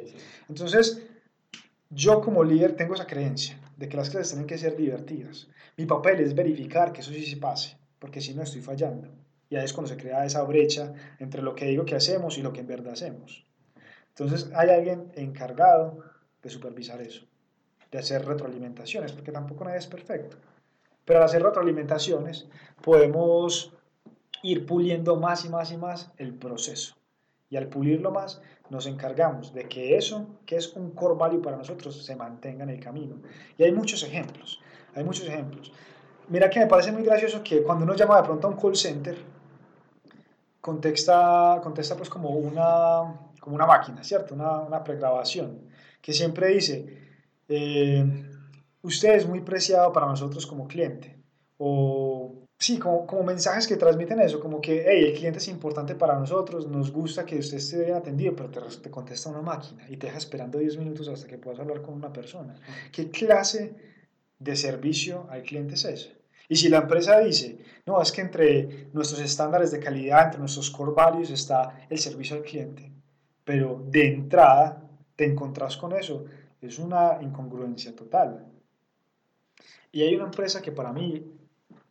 [0.48, 1.06] Entonces,
[1.90, 5.48] yo como líder tengo esa creencia de que las clases tienen que ser divertidas.
[5.76, 9.08] Mi papel es verificar que eso sí se pase, porque si no estoy fallando.
[9.50, 12.42] Y ahí es cuando se crea esa brecha entre lo que digo que hacemos y
[12.42, 13.49] lo que en verdad hacemos.
[14.10, 15.98] Entonces hay alguien encargado
[16.42, 17.26] de supervisar eso,
[17.90, 20.36] de hacer retroalimentaciones, porque tampoco nadie es perfecto.
[21.04, 22.48] Pero al hacer retroalimentaciones
[22.82, 23.72] podemos
[24.42, 26.96] ir puliendo más y más y más el proceso.
[27.48, 31.56] Y al pulirlo más, nos encargamos de que eso, que es un core value para
[31.56, 33.16] nosotros, se mantenga en el camino.
[33.58, 34.60] Y hay muchos ejemplos,
[34.94, 35.72] hay muchos ejemplos.
[36.28, 38.76] Mira que me parece muy gracioso que cuando uno llama de pronto a un call
[38.76, 39.18] center,
[40.60, 44.34] contesta, contesta pues como una, como una máquina, ¿cierto?
[44.34, 45.68] Una, una pregrabación
[46.00, 46.98] que siempre dice,
[47.48, 48.04] eh,
[48.82, 51.16] usted es muy preciado para nosotros como cliente.
[51.58, 55.94] O sí, como, como, mensajes que transmiten eso, como que, hey, el cliente es importante
[55.94, 59.84] para nosotros, nos gusta que usted esté bien atendido, pero te, te contesta una máquina
[59.88, 62.54] y te deja esperando 10 minutos hasta que puedas hablar con una persona.
[62.92, 63.74] ¿Qué clase
[64.38, 66.20] de servicio al cliente es ese?
[66.48, 70.70] Y si la empresa dice, no, es que entre nuestros estándares de calidad, entre nuestros
[70.70, 72.89] core values está el servicio al cliente,
[73.44, 74.82] pero de entrada
[75.16, 76.24] te encontrás con eso,
[76.60, 78.46] es una incongruencia total.
[79.92, 81.24] Y hay una empresa que para mí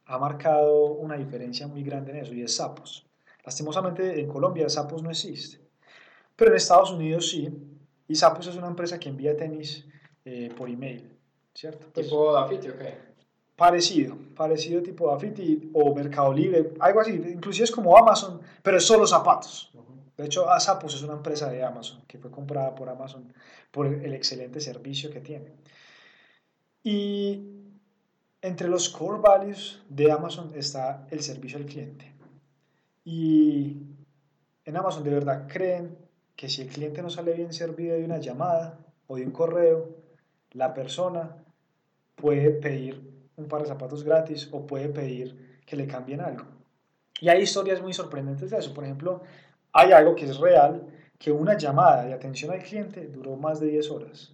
[0.05, 3.05] ha marcado una diferencia muy grande en eso y es Sapos.
[3.45, 5.59] Lastimosamente en Colombia Sapos no existe,
[6.35, 7.49] pero en Estados Unidos sí.
[8.07, 9.85] Y Sapos es una empresa que envía tenis
[10.25, 11.11] eh, por email,
[11.53, 11.87] ¿cierto?
[11.93, 13.09] Pues, ¿Tipo Dafiti o qué?
[13.55, 17.11] Parecido, parecido tipo Dafiti o Mercado Libre, algo así.
[17.11, 19.71] Inclusive es como Amazon, pero es solo zapatos.
[20.19, 23.31] De hecho, Sapos es una empresa de Amazon que fue comprada por Amazon
[23.71, 25.53] por el excelente servicio que tiene.
[26.83, 27.41] Y
[28.41, 32.11] entre los core values de Amazon está el servicio al cliente.
[33.05, 33.77] Y
[34.65, 35.97] en Amazon de verdad creen
[36.35, 38.77] que si el cliente no sale bien servido de una llamada
[39.07, 39.95] o de un correo,
[40.51, 41.37] la persona
[42.15, 46.43] puede pedir un par de zapatos gratis o puede pedir que le cambien algo.
[47.21, 48.73] Y hay historias muy sorprendentes de eso.
[48.73, 49.21] Por ejemplo,
[49.79, 50.85] hay algo que es real,
[51.17, 54.33] que una llamada de atención al cliente duró más de 10 horas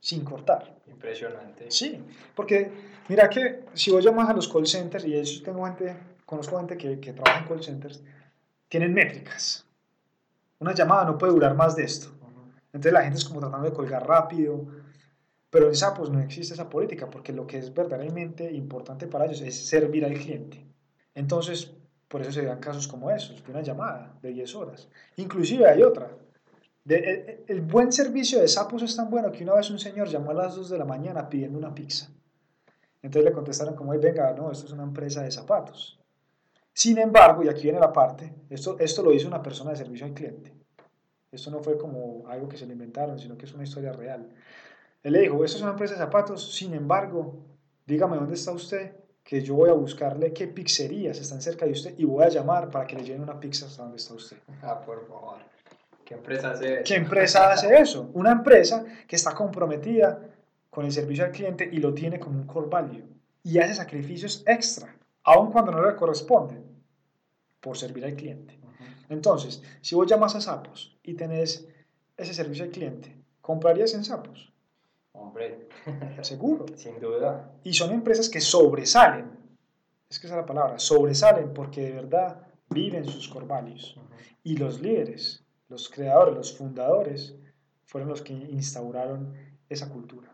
[0.00, 0.76] sin cortar.
[0.86, 1.70] Impresionante.
[1.70, 2.00] Sí,
[2.34, 2.70] porque
[3.08, 6.76] mira que si vos llamas a los call centers, y yo tengo gente, conozco gente
[6.76, 8.02] que, que trabaja en call centers,
[8.68, 9.66] tienen métricas.
[10.60, 12.08] Una llamada no puede durar más de esto.
[12.66, 14.66] Entonces la gente es como tratando de colgar rápido,
[15.50, 19.40] pero en SAPOS no existe esa política, porque lo que es verdaderamente importante para ellos
[19.40, 20.66] es servir al cliente.
[21.14, 21.72] Entonces,
[22.08, 24.88] por eso se dan casos como esos, de una llamada de 10 horas.
[25.16, 26.10] Inclusive hay otra,
[26.88, 30.34] el, buen servicio de Sapos es tan bueno que una vez un señor llamó a
[30.34, 32.08] las 2 de la mañana pidiendo una pizza.
[33.02, 35.98] Entonces le contestaron como, venga, no, esto es una empresa de zapatos.
[36.72, 40.06] Sin embargo, y aquí viene la parte, esto, esto lo hizo una persona de servicio
[40.06, 40.54] al cliente.
[41.32, 44.28] Esto no fue como algo que se le inventaron, sino que es una historia real.
[45.02, 47.44] Él le dijo, esto es una empresa de zapatos, sin embargo,
[47.84, 48.94] dígame dónde está usted,
[49.26, 52.70] que yo voy a buscarle qué pizzerías están cerca de usted y voy a llamar
[52.70, 54.36] para que le lleven una pizza hasta donde está usted.
[54.62, 55.38] Ah, por favor.
[56.04, 56.82] ¿Qué empresa hace eso?
[56.84, 58.08] ¿Qué empresa hace eso?
[58.14, 60.22] Una empresa que está comprometida
[60.70, 63.02] con el servicio al cliente y lo tiene como un core value
[63.42, 66.64] y hace sacrificios extra, aun cuando no le corresponden,
[67.60, 68.60] por servir al cliente.
[69.08, 71.68] Entonces, si vos llamas a Sapos y tenés
[72.16, 74.52] ese servicio al cliente, ¿comprarías en Sapos?
[75.16, 75.68] Hombre,
[76.22, 76.66] seguro.
[76.76, 77.52] Sin duda.
[77.64, 79.30] Y son empresas que sobresalen,
[80.08, 83.96] es que esa es la palabra, sobresalen porque de verdad viven sus core values.
[84.44, 87.34] Y los líderes los creadores, los fundadores,
[87.84, 89.34] fueron los que instauraron
[89.68, 90.32] esa cultura.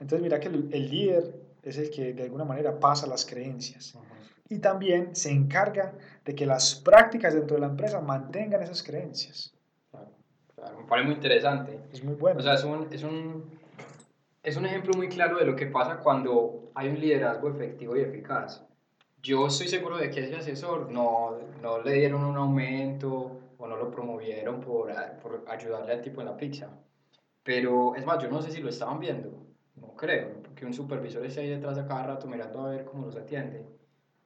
[0.00, 3.98] Entonces mira que el, líder es el que de alguna manera pasa las creencias
[4.48, 5.94] y también se encarga
[6.24, 9.52] de que las prácticas dentro de la empresa mantengan esas creencias.
[10.72, 11.80] Me parece muy interesante.
[11.92, 12.40] Es muy bueno.
[12.40, 13.44] O sea, es un, es, un,
[14.42, 18.00] es un ejemplo muy claro de lo que pasa cuando hay un liderazgo efectivo y
[18.00, 18.64] eficaz.
[19.22, 23.76] Yo estoy seguro de que ese asesor no, no le dieron un aumento o no
[23.76, 26.68] lo promovieron por, por ayudarle al tipo en la pizza.
[27.42, 29.30] Pero es más, yo no sé si lo estaban viendo,
[29.76, 33.06] no creo, porque un supervisor está ahí detrás de cada rato mirando a ver cómo
[33.06, 33.64] los atiende.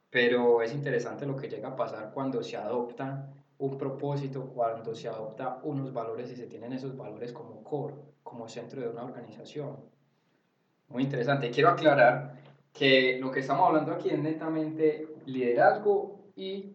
[0.09, 5.07] Pero es interesante lo que llega a pasar cuando se adopta un propósito, cuando se
[5.07, 7.93] adopta unos valores y se tienen esos valores como core,
[8.23, 9.77] como centro de una organización.
[10.87, 11.51] Muy interesante.
[11.51, 12.33] Quiero aclarar
[12.73, 16.73] que lo que estamos hablando aquí es netamente liderazgo y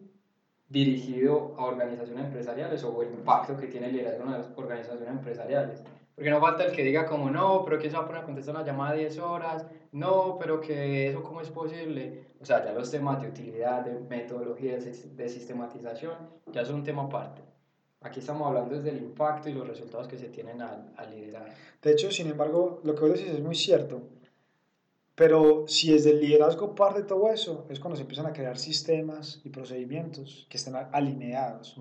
[0.69, 5.83] dirigido a organizaciones empresariales o el impacto que tiene el liderazgo en las organizaciones empresariales.
[6.17, 8.25] Porque no falta el que diga como, no, pero ¿quién se va a poner a
[8.25, 9.67] contestar una llamada de 10 horas?
[9.91, 12.23] No, pero que eso cómo es posible.
[12.41, 16.15] O sea, ya los temas de utilidad, de metodología, de sistematización,
[16.51, 17.43] ya son un tema aparte.
[18.01, 21.53] Aquí estamos hablando desde el impacto y los resultados que se tienen al, al liderar.
[21.83, 24.01] De hecho, sin embargo, lo que vos decís es muy cierto.
[25.13, 29.39] Pero si desde el liderazgo parte todo eso, es cuando se empiezan a crear sistemas
[29.43, 31.79] y procedimientos que estén alineados.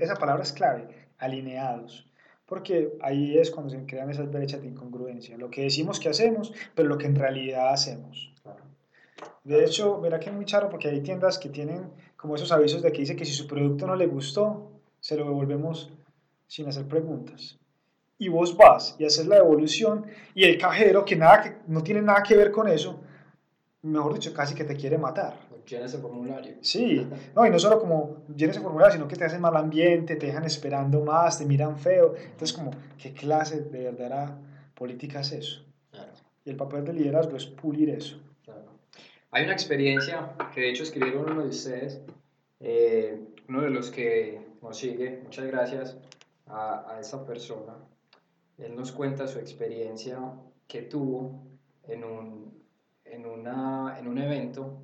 [0.00, 2.10] Esa palabra es clave, alineados.
[2.46, 5.36] Porque ahí es cuando se crean esas brechas de incongruencia.
[5.36, 8.32] Lo que decimos que hacemos, pero lo que en realidad hacemos.
[9.44, 12.82] De hecho, verá que es muy charo porque hay tiendas que tienen como esos avisos
[12.82, 15.92] de que dice que si su producto no le gustó, se lo devolvemos
[16.46, 17.58] sin hacer preguntas
[18.18, 22.02] y vos vas y haces la devolución y el cajero, que, nada, que no tiene
[22.02, 23.00] nada que ver con eso,
[23.86, 25.38] mejor dicho, casi que te quiere matar.
[25.66, 26.54] Llena ese formulario.
[26.60, 30.14] Sí, no, y no solo como llenes ese formulario, sino que te hacen mal ambiente,
[30.14, 32.14] te dejan esperando más, te miran feo.
[32.16, 34.38] Entonces, como, ¿qué clase de verdadera
[34.74, 35.64] política es eso?
[35.90, 36.12] Claro,
[36.44, 38.20] Y el papel del liderazgo es pulir eso.
[38.44, 38.62] claro.
[39.32, 42.00] Hay una experiencia que de hecho escribieron uno de ustedes,
[42.60, 45.96] eh, uno de los que nos sigue, muchas gracias
[46.46, 47.74] a, a esta persona.
[48.58, 50.18] Él nos cuenta su experiencia
[50.68, 51.42] que tuvo
[51.88, 52.56] en un,
[53.10, 54.82] en una, en un evento.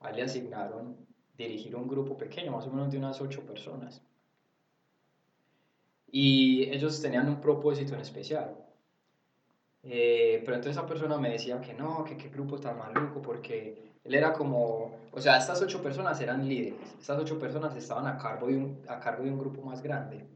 [0.00, 0.96] A él le asignaron
[1.36, 4.02] dirigir un grupo pequeño, más o menos de unas ocho personas.
[6.10, 8.56] Y ellos tenían un propósito en especial.
[9.82, 13.94] Eh, pero entonces esa persona me decía que no, que qué grupo tan maluco, porque
[14.04, 18.18] él era como, o sea, estas ocho personas eran líderes, estas ocho personas estaban a
[18.18, 20.26] cargo de un, a cargo de un grupo más grande,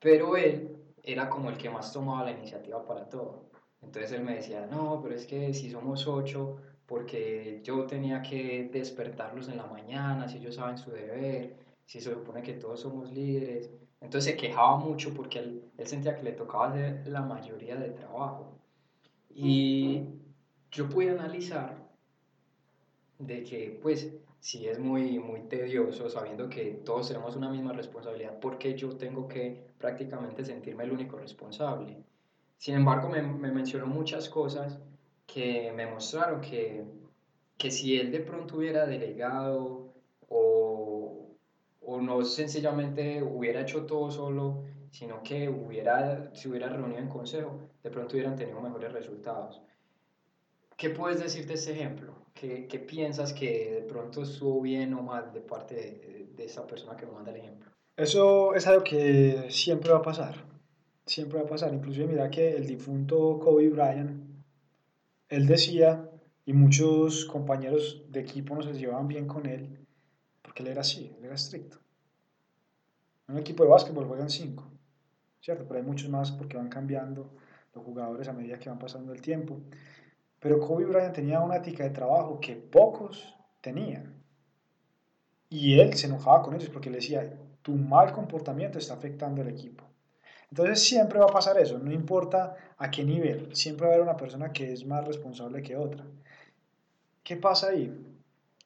[0.00, 3.47] pero él era como el que más tomaba la iniciativa para todo.
[3.82, 8.68] Entonces él me decía, no, pero es que si somos ocho, porque yo tenía que
[8.72, 13.12] despertarlos en la mañana, si ellos saben su deber, si se supone que todos somos
[13.12, 13.70] líderes.
[14.00, 17.94] Entonces se quejaba mucho porque él, él sentía que le tocaba hacer la mayoría del
[17.94, 18.58] trabajo.
[19.30, 20.02] Y
[20.70, 21.76] yo pude analizar
[23.18, 28.38] de que, pues, si es muy, muy tedioso sabiendo que todos tenemos una misma responsabilidad,
[28.40, 31.96] porque yo tengo que prácticamente sentirme el único responsable.
[32.58, 34.78] Sin embargo, me, me mencionó muchas cosas
[35.26, 36.84] que me mostraron que,
[37.56, 39.94] que si él de pronto hubiera delegado
[40.28, 41.36] o,
[41.80, 47.60] o no sencillamente hubiera hecho todo solo, sino que hubiera, se hubiera reunido en consejo,
[47.82, 49.62] de pronto hubieran tenido mejores resultados.
[50.76, 52.14] ¿Qué puedes decir de este ejemplo?
[52.34, 56.66] ¿Qué, qué piensas que de pronto estuvo bien o mal de parte de, de esa
[56.66, 57.70] persona que me manda el ejemplo?
[57.96, 60.47] Eso es algo que siempre va a pasar.
[61.08, 61.72] Siempre va a pasar.
[61.72, 64.22] Inclusive mira que el difunto Kobe Bryant,
[65.30, 66.06] él decía,
[66.44, 69.86] y muchos compañeros de equipo no se llevaban bien con él,
[70.42, 71.78] porque él era así, él era estricto.
[73.26, 74.64] En un equipo de básquetbol juegan cinco,
[75.40, 75.64] ¿cierto?
[75.66, 77.30] Pero hay muchos más porque van cambiando
[77.74, 79.60] los jugadores a medida que van pasando el tiempo.
[80.40, 84.14] Pero Kobe Bryant tenía una ética de trabajo que pocos tenían.
[85.48, 89.48] Y él se enojaba con ellos porque le decía, tu mal comportamiento está afectando al
[89.48, 89.87] equipo.
[90.50, 94.08] Entonces siempre va a pasar eso, no importa a qué nivel, siempre va a haber
[94.08, 96.04] una persona que es más responsable que otra.
[97.22, 97.94] ¿Qué pasa ahí?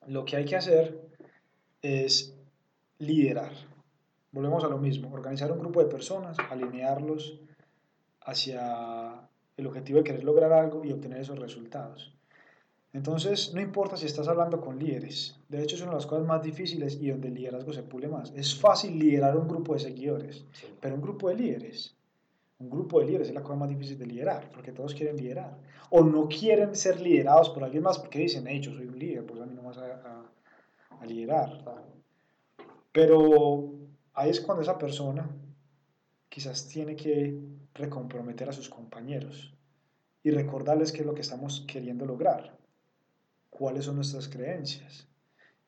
[0.07, 1.09] Lo que hay que hacer
[1.81, 2.37] es
[2.99, 3.53] liderar.
[4.31, 7.40] Volvemos a lo mismo, organizar un grupo de personas, alinearlos
[8.21, 12.16] hacia el objetivo de querer lograr algo y obtener esos resultados.
[12.94, 16.26] Entonces, no importa si estás hablando con líderes, de hecho es una de las cosas
[16.26, 18.33] más difíciles y donde el liderazgo se pule más.
[18.37, 20.66] Es fácil liderar un grupo de seguidores, Sí.
[20.81, 21.94] pero un grupo de líderes,
[22.59, 25.57] un grupo de líderes es la cosa más difícil de liderar, porque todos quieren liderar.
[25.88, 29.24] O no quieren ser liderados por alguien más porque dicen, hey, yo soy un líder,
[29.24, 31.64] pues a mí no me vas a, a, a liderar.
[32.92, 33.72] Pero
[34.14, 35.28] ahí es cuando esa persona
[36.28, 37.38] quizás tiene que
[37.74, 39.55] recomprometer a sus compañeros
[40.22, 42.57] y recordarles qué es lo que estamos queriendo lograr,
[43.53, 45.07] cuáles son nuestras creencias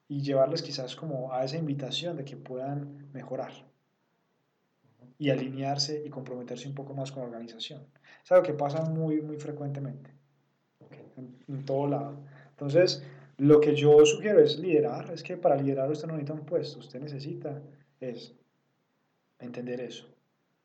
[0.08, 3.52] y llevarles quizás como a esa invitación de que puedan mejorar
[5.18, 7.86] y alinearse y comprometerse un poco más con la organización.
[8.24, 10.10] Es algo que pasa muy, muy frecuentemente
[10.80, 10.96] Ok.
[11.16, 12.16] en, en todo lado.
[12.50, 13.02] Entonces,
[13.36, 16.78] lo que yo sugiero es liderar, es que para liderar usted no necesita un puesto,
[16.78, 17.60] usted necesita
[18.00, 18.34] es
[19.38, 20.06] entender eso,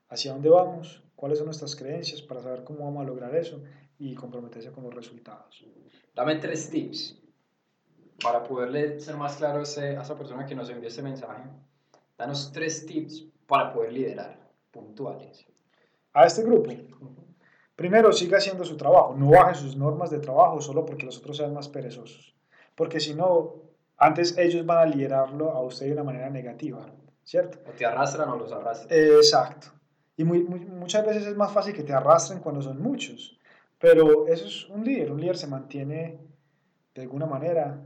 [0.08, 3.62] hacia dónde vamos, cuáles son nuestras creencias para saber cómo vamos a lograr eso
[4.00, 5.64] y comprometerse con los resultados.
[6.16, 7.22] Dame tres tips
[8.24, 11.44] para poderle ser más claro a, esa persona que nos envió este mensaje.
[12.18, 14.40] Danos tres tips para poder liderar,
[14.72, 15.46] puntuales.
[16.14, 16.72] A este grupo,
[17.76, 21.38] primero siga haciendo su trabajo, no baje sus normas de trabajo solo porque los otros
[21.38, 22.36] sean más perezosos,
[22.76, 23.56] porque si no,
[23.98, 26.86] antes ellos van a liderarlo a usted de una manera negativa,
[27.24, 27.60] ¿cierto?
[27.70, 28.90] O te arrastran o los arrastran.
[28.92, 29.68] Exacto.
[30.18, 33.39] Y muy- muy- muchas veces es más fácil que te arrastren cuando son muchos.
[33.80, 35.12] Pero eso es un líder.
[35.12, 36.20] Un líder se mantiene
[36.94, 37.82] de alguna manera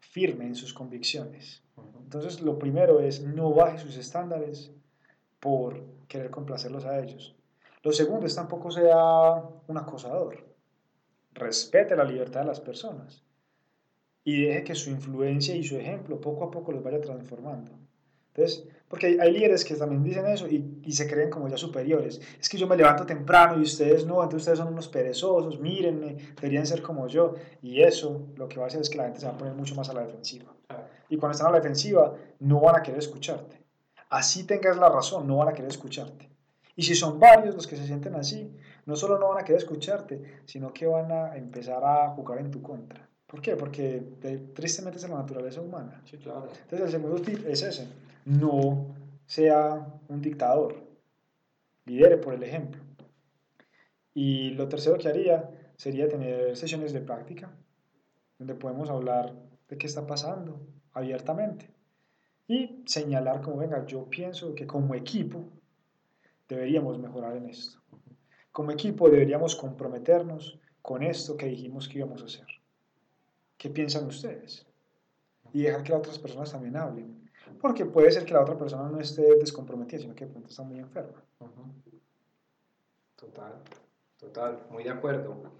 [0.00, 1.62] firme en sus convicciones.
[2.02, 4.72] Entonces, lo primero es no baje sus estándares
[5.40, 7.36] por querer complacerlos a ellos.
[7.82, 10.44] Lo segundo es tampoco sea un acosador.
[11.32, 13.22] Respete la libertad de las personas
[14.24, 17.72] y deje que su influencia y su ejemplo poco a poco los vaya transformando.
[18.28, 21.56] Entonces, porque hay, hay líderes que también dicen eso y, y se creen como ya
[21.56, 22.20] superiores.
[22.40, 26.16] Es que yo me levanto temprano y ustedes no, entonces ustedes son unos perezosos, mírenme,
[26.36, 27.34] deberían ser como yo.
[27.62, 29.54] Y eso lo que va a hacer es que la gente se va a poner
[29.54, 30.52] mucho más a la defensiva.
[31.08, 33.62] Y cuando están a la defensiva, no van a querer escucharte.
[34.10, 36.28] Así tengas la razón, no van a querer escucharte.
[36.76, 38.50] Y si son varios los que se sienten así,
[38.86, 42.50] no solo no van a querer escucharte, sino que van a empezar a jugar en
[42.50, 43.08] tu contra.
[43.26, 43.56] ¿Por qué?
[43.56, 46.00] Porque eh, tristemente es la naturaleza humana.
[46.06, 46.48] Sí, claro.
[46.62, 47.88] Entonces el segundo tip es ese,
[48.28, 50.76] no sea un dictador,
[51.86, 52.82] lidere por el ejemplo.
[54.12, 57.50] Y lo tercero que haría sería tener sesiones de práctica,
[58.38, 59.34] donde podemos hablar
[59.68, 60.60] de qué está pasando
[60.92, 61.70] abiertamente
[62.46, 65.44] y señalar como, venga, yo pienso que como equipo
[66.48, 67.78] deberíamos mejorar en esto.
[68.52, 72.46] Como equipo deberíamos comprometernos con esto que dijimos que íbamos a hacer.
[73.56, 74.66] ¿Qué piensan ustedes?
[75.52, 77.27] Y dejar que las otras personas también hablen.
[77.60, 80.62] Porque puede ser que la otra persona no esté descomprometida, sino que de pronto está
[80.62, 81.22] muy enferma.
[83.16, 83.60] Total,
[84.18, 85.52] total, muy de acuerdo.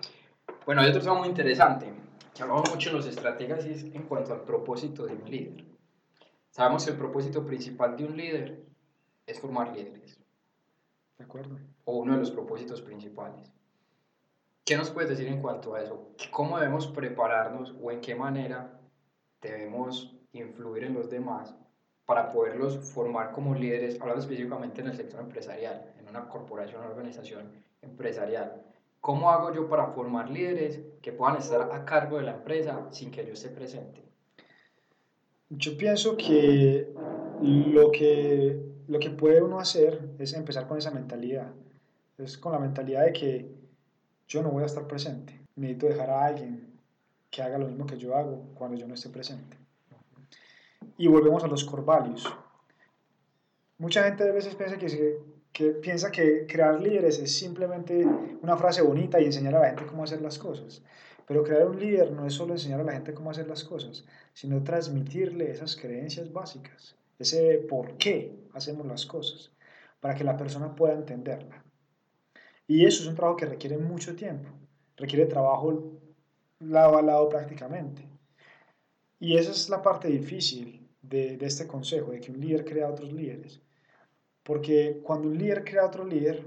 [0.64, 1.92] Bueno, hay otro tema muy interesante,
[2.34, 5.64] que hablamos mucho en los estrategas y es en cuanto al propósito de un líder.
[6.50, 8.64] Sabemos que el propósito principal de un líder
[9.26, 10.18] es formar líderes.
[11.18, 11.58] ¿De acuerdo?
[11.84, 13.52] O uno de los propósitos principales.
[14.64, 16.10] ¿Qué nos puedes decir en cuanto a eso?
[16.30, 18.78] ¿Cómo debemos prepararnos o en qué manera
[19.40, 21.54] debemos influir en los demás
[22.08, 26.88] para poderlos formar como líderes, hablando específicamente en el sector empresarial, en una corporación, una
[26.88, 28.62] organización empresarial?
[29.02, 33.10] ¿Cómo hago yo para formar líderes que puedan estar a cargo de la empresa sin
[33.10, 34.02] que yo esté presente?
[35.50, 36.94] Yo pienso que
[37.42, 41.48] lo que, lo que puede uno hacer es empezar con esa mentalidad.
[42.16, 43.50] Es con la mentalidad de que
[44.26, 45.38] yo no voy a estar presente.
[45.56, 46.72] Necesito dejar a alguien
[47.28, 49.57] que haga lo mismo que yo hago cuando yo no esté presente.
[50.96, 52.24] Y volvemos a los core values.
[53.78, 55.18] Mucha gente a veces piensa que,
[55.52, 58.04] que, piensa que crear líderes es simplemente
[58.42, 60.82] una frase bonita y enseñar a la gente cómo hacer las cosas.
[61.28, 64.04] Pero crear un líder no es solo enseñar a la gente cómo hacer las cosas,
[64.32, 69.52] sino transmitirle esas creencias básicas, ese por qué hacemos las cosas,
[70.00, 71.62] para que la persona pueda entenderla.
[72.66, 74.48] Y eso es un trabajo que requiere mucho tiempo,
[74.96, 76.00] requiere trabajo
[76.60, 78.08] lado a lado prácticamente.
[79.18, 82.88] Y esa es la parte difícil de, de, este consejo, de que un líder crea
[82.88, 83.60] otros líderes.
[84.42, 86.44] Porque cuando un líder crea otro líder,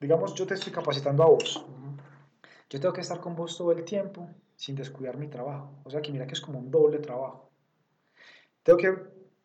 [0.00, 1.64] digamos, yo te estoy capacitando a vos.
[2.68, 5.70] Yo tengo que estar con vos todo el tiempo sin descuidar mi trabajo.
[5.84, 7.50] O sea que mira que es como un doble trabajo.
[8.62, 8.94] Tengo que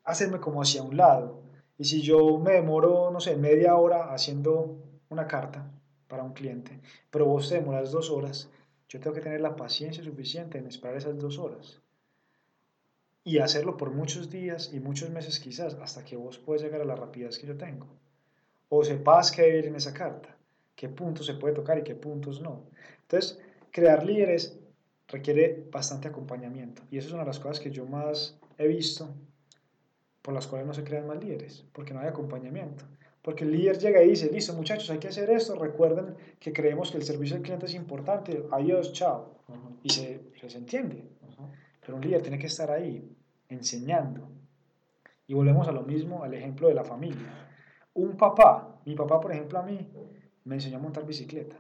[0.03, 1.43] hacerme como hacia un lado.
[1.77, 5.71] Y si yo me demoro, no sé, media hora haciendo una carta,
[6.07, 6.79] para un cliente,
[7.11, 8.49] pero vos te demoras dos horas,
[8.89, 11.81] yo tengo que tener la paciencia suficiente en esperar esas dos horas
[13.27, 16.85] y hacerlo por muchos días y muchos meses quizás hasta que vos puedas llegar a
[16.85, 17.85] la rapidez que yo tengo.
[18.69, 20.33] O sepas qué ir en esa carta,
[20.77, 22.63] qué puntos se puede tocar y qué puntos no.
[23.01, 23.37] Entonces,
[23.69, 24.57] crear líderes
[25.09, 29.13] requiere bastante acompañamiento y eso es una de las cosas que yo más he visto
[30.21, 32.85] por las cuales no se crean más líderes, porque no hay acompañamiento.
[33.21, 36.91] Porque el líder llega y dice, listo muchachos, hay que hacer esto, recuerden que creemos
[36.91, 39.35] que el servicio al cliente es importante, adiós, chao.
[39.83, 41.03] Y se, se entiende.
[41.81, 43.16] Pero un líder tiene que estar ahí,
[43.49, 44.29] enseñando.
[45.25, 47.49] Y volvemos a lo mismo, al ejemplo de la familia.
[47.93, 49.89] Un papá, mi papá por ejemplo a mí,
[50.45, 51.57] me enseñó a montar bicicleta.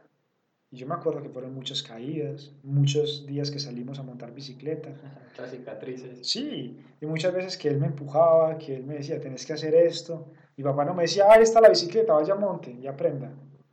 [0.69, 4.89] Y yo me acuerdo que fueron muchas caídas, muchos días que salimos a montar bicicleta.
[5.37, 6.27] Las cicatrices.
[6.27, 9.73] Sí, y muchas veces que él me empujaba, que él me decía, tenés que hacer
[9.75, 10.31] esto.
[10.57, 13.31] Mi papá no me decía, ahí está la bicicleta, vaya monte y aprenda.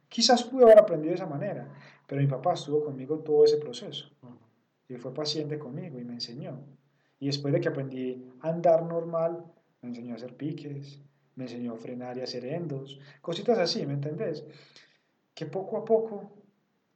[0.08, 1.68] Quizás pude haber aprendido de esa manera,
[2.06, 4.10] pero mi papá estuvo conmigo todo ese proceso.
[4.88, 6.60] Y fue paciente conmigo y me enseñó.
[7.18, 9.44] Y después de que aprendí a andar normal,
[9.82, 11.00] me enseñó a hacer piques,
[11.36, 14.44] me enseñó a frenar y a hacer endos, cositas así, ¿me entendés?
[15.34, 16.32] Que poco a poco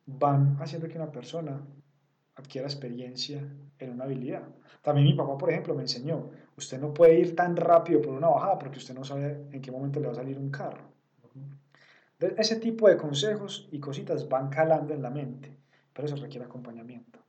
[0.06, 1.60] van haciendo que una persona
[2.36, 3.42] adquiera experiencia
[3.78, 4.48] en una habilidad.
[4.82, 8.28] También mi papá, por ejemplo, me enseñó, usted no puede ir tan rápido por una
[8.28, 10.88] bajada porque usted no sabe en qué momento le va a salir un carro.
[12.18, 15.56] Ese tipo de consejos y cositas van calando en la mente,
[15.92, 17.20] pero eso requiere acompañamiento.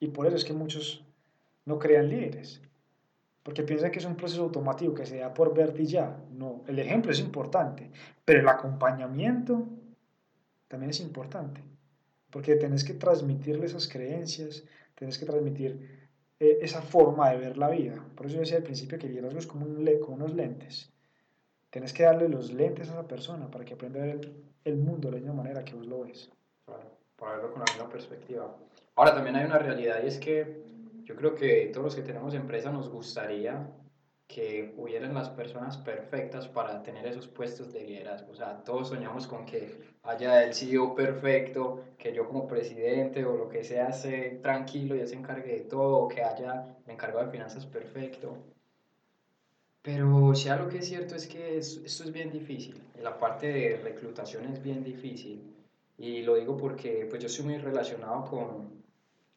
[0.00, 1.04] Y por eso es que muchos
[1.64, 2.60] no crean líderes,
[3.42, 6.16] porque piensan que es un proceso automático que se da por verte y ya.
[6.32, 7.90] No, el ejemplo es importante,
[8.24, 9.66] pero el acompañamiento
[10.68, 11.62] también es importante
[12.30, 17.68] porque tenés que transmitirle esas creencias, tenés que transmitir eh, esa forma de ver la
[17.68, 18.02] vida.
[18.14, 20.90] Por eso yo decía al principio que el liderazgo es como, un, como unos lentes.
[21.70, 24.32] Tenés que darle los lentes a esa persona para que aprenda a ver
[24.64, 26.30] el, mundo de la misma manera que vos lo ves.
[26.64, 28.56] Claro, para verlo con la misma perspectiva.
[28.96, 30.62] Ahora también hay una realidad y es que
[31.10, 33.66] yo creo que todos los que tenemos empresa nos gustaría
[34.28, 38.30] que hubieran las personas perfectas para tener esos puestos de liderazgo.
[38.30, 43.36] O sea, todos soñamos con que haya el CEO perfecto, que yo como presidente o
[43.36, 47.26] lo que sea esté tranquilo y se encargue de todo, o que haya el encargado
[47.26, 48.36] de finanzas perfecto.
[49.82, 52.80] Pero si algo que es cierto es que esto es bien difícil.
[53.02, 55.42] La parte de reclutación es bien difícil.
[55.98, 58.84] Y lo digo porque pues yo estoy muy relacionado con,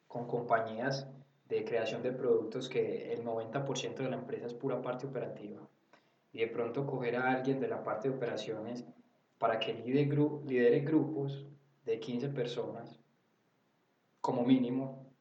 [0.07, 1.07] con compañías
[1.45, 5.61] de creación de productos que el 90% de la empresa es pura parte operativa.
[6.31, 8.85] Y de pronto coger a alguien de la parte de operaciones
[9.37, 11.45] para que lidere, gru lidere grupos
[11.85, 12.99] de 15 personas,
[14.21, 15.11] como mínimo,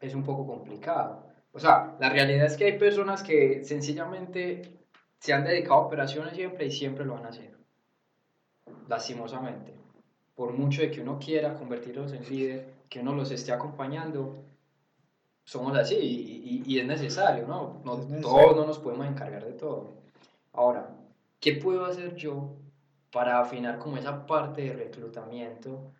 [0.00, 1.26] es un poco complicado.
[1.52, 4.80] O sea, la realidad es que hay personas que sencillamente
[5.18, 7.56] se han dedicado a operaciones siempre y siempre lo van a hacer.
[8.88, 9.74] Lastimosamente.
[10.34, 14.44] Por mucho de que uno quiera convertirlos en líder, que uno los esté acompañando,
[15.44, 17.80] somos así y, y, es necesario, ¿no?
[17.84, 19.94] no Todos no nos podemos encargar de todo.
[20.52, 20.90] Ahora,
[21.40, 22.56] ¿qué puedo hacer yo
[23.10, 25.92] para afinar como esa parte de reclutamiento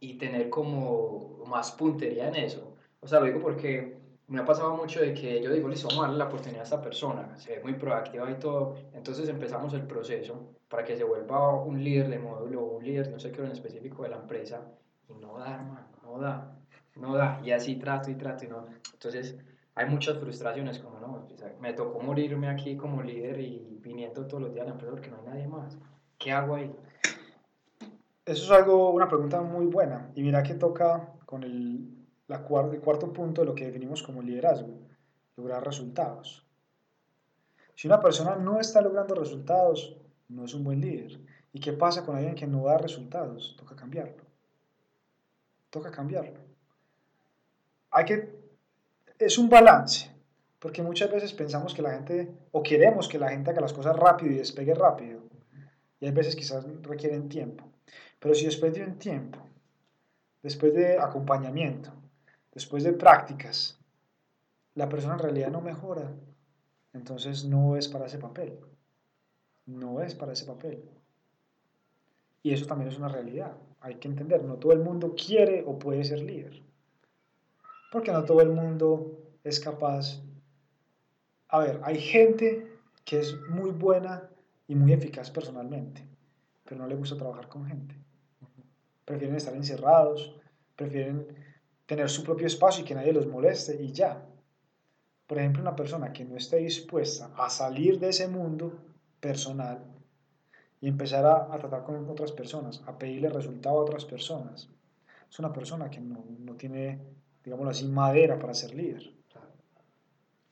[0.00, 2.76] y tener como más puntería en eso?
[3.00, 3.98] O sea, lo digo porque
[4.28, 6.64] me ha pasado mucho de que yo digo, listo, vamos a darle la oportunidad a
[6.64, 11.04] esta persona, se ve muy proactiva y todo, entonces empezamos el proceso para que se
[11.04, 14.62] vuelva un líder de módulo, un líder, no sé qué en específico de la empresa,
[15.08, 16.61] y no da, hermano, no da
[16.96, 18.66] no da, y así trato y trato y no.
[18.92, 19.36] Entonces,
[19.74, 21.26] hay muchas frustraciones, como no,
[21.60, 25.10] me tocó morirme aquí como líder y viniendo todos los días a la empresa porque
[25.10, 25.78] no hay nadie más.
[26.18, 26.74] ¿Qué hago ahí?
[28.24, 30.10] Eso es algo, una pregunta muy buena.
[30.14, 31.88] Y mira que toca con el,
[32.28, 34.78] la el cuarto punto de lo que definimos como liderazgo,
[35.36, 36.46] lograr resultados.
[37.74, 39.96] Si una persona no está logrando resultados,
[40.28, 41.18] no es un buen líder.
[41.54, 43.56] ¿Y qué pasa con alguien que no da resultados?
[43.58, 44.22] Toca cambiarlo.
[45.70, 46.51] Toca cambiarlo
[47.92, 48.34] hay que,
[49.18, 50.10] es un balance,
[50.58, 53.94] porque muchas veces pensamos que la gente, o queremos que la gente haga las cosas
[53.94, 55.20] rápido y despegue rápido,
[56.00, 57.64] y hay veces quizás requieren tiempo.
[58.18, 59.38] Pero si después de un tiempo,
[60.42, 61.92] después de acompañamiento,
[62.52, 63.78] después de prácticas,
[64.74, 66.10] la persona en realidad no mejora,
[66.94, 68.58] entonces no es para ese papel.
[69.66, 70.82] No es para ese papel.
[72.42, 73.52] Y eso también es una realidad.
[73.80, 76.62] Hay que entender, no todo el mundo quiere o puede ser líder
[77.92, 80.22] porque no todo el mundo es capaz.
[81.48, 82.66] A ver, hay gente
[83.04, 84.30] que es muy buena
[84.66, 86.02] y muy eficaz personalmente,
[86.64, 87.94] pero no le gusta trabajar con gente.
[89.04, 90.34] Prefieren estar encerrados,
[90.74, 91.26] prefieren
[91.84, 94.24] tener su propio espacio y que nadie los moleste y ya.
[95.26, 98.72] Por ejemplo, una persona que no esté dispuesta a salir de ese mundo
[99.20, 99.84] personal
[100.80, 104.70] y empezar a, tratar con otras personas, a pedirle resultado a otras personas,
[105.30, 109.12] es una persona que no, no tiene digámoslo así, madera para ser líder.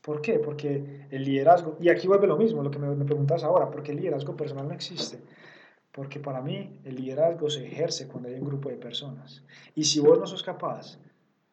[0.01, 0.39] ¿Por qué?
[0.39, 3.93] Porque el liderazgo, y aquí vuelve lo mismo, lo que me, preguntas ahora, ¿por qué
[3.93, 5.21] el liderazgo personal no existe?
[5.93, 9.45] Porque para mí el liderazgo se ejerce cuando hay un grupo de personas.
[9.75, 10.99] Y si vos no sos capaz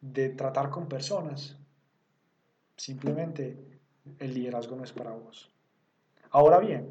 [0.00, 1.58] de tratar con personas,
[2.76, 3.58] simplemente
[4.18, 5.50] el liderazgo no es para vos.
[6.30, 6.88] Ahora bien,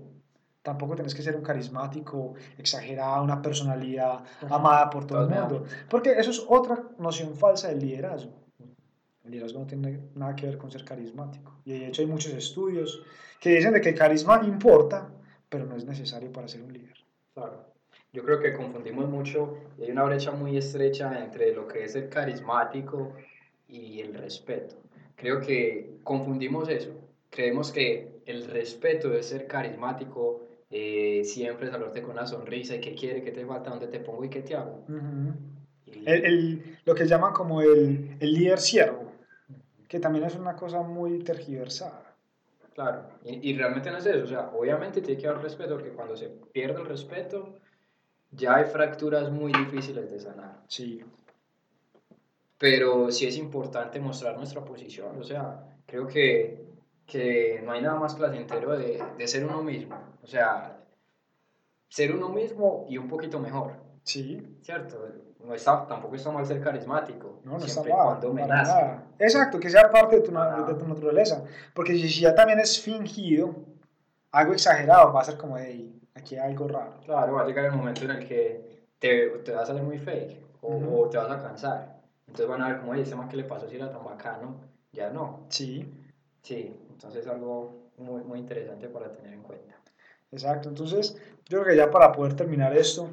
[0.68, 5.64] tampoco tenés que ser un carismático, exagerado, una personalidad amada por todo el mundo.
[5.90, 8.34] Porque eso es otra noción falsa del liderazgo.
[9.24, 11.54] El liderazgo no tiene nada que ver con ser carismático.
[11.64, 13.02] Y de hecho hay muchos estudios
[13.40, 15.10] que dicen de que el carisma importa,
[15.48, 16.98] pero no es necesario para ser un líder.
[17.34, 17.64] Claro.
[18.12, 21.96] Yo creo que confundimos mucho y hay una brecha muy estrecha entre lo que es
[21.96, 23.14] el carismático
[23.70, 24.76] y el respeto.
[25.16, 26.92] Creo que confundimos eso.
[27.30, 32.94] Creemos que el respeto de ser carismático eh, siempre saludarte con una sonrisa y qué
[32.94, 34.84] quiere, qué te falta, dónde te pongo y qué te hago.
[36.06, 39.12] el, lo que llaman como el, el líder siervo,
[39.88, 42.04] que también es una cosa muy tergiversada.
[42.74, 45.94] Claro, y, y, realmente no es eso, o sea, obviamente tiene que haber respeto, porque
[45.94, 47.56] cuando se pierde el respeto,
[48.32, 50.62] ya hay fracturas muy difíciles de sanar.
[50.68, 51.02] Sí.
[52.60, 56.67] Pero sí es importante mostrar nuestra posición, o sea, creo que
[57.08, 59.96] que no hay nada más placentero de, de, ser uno mismo.
[60.22, 60.78] O sea,
[61.88, 63.74] ser uno mismo y un poquito mejor.
[64.04, 64.58] Sí.
[64.62, 65.08] ¿Cierto?
[65.44, 67.40] No está, tampoco está mal ser carismático.
[67.46, 68.20] No, no está mal.
[68.20, 68.44] Cuando me
[69.20, 71.46] Exacto, que sea parte de tu, de tu naturaleza.
[71.74, 73.56] Porque si, ya también es fingido,
[74.32, 77.00] algo exagerado, va a ser como, de aquí hay algo raro.
[77.06, 79.98] Claro, va a llegar el momento en el que te, te vas a hacer muy
[79.98, 82.02] fake o, te vas a cansar.
[82.28, 84.56] Entonces van a ver como, oye, este man que le pasó si era tan bacano,
[84.92, 85.46] ya no.
[85.48, 85.90] Sí.
[86.42, 89.76] Sí, entonces es algo muy, muy interesante para tener en cuenta.
[90.32, 91.16] Exacto, entonces
[91.48, 93.08] yo creo que ya para poder terminar esto,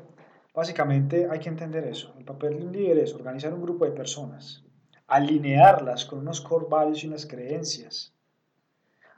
[0.55, 2.14] básicamente hay que entender eso.
[2.18, 4.64] El papel de un líder es organizar un grupo de personas,
[5.07, 8.14] alinearlas con unos core values y unas creencias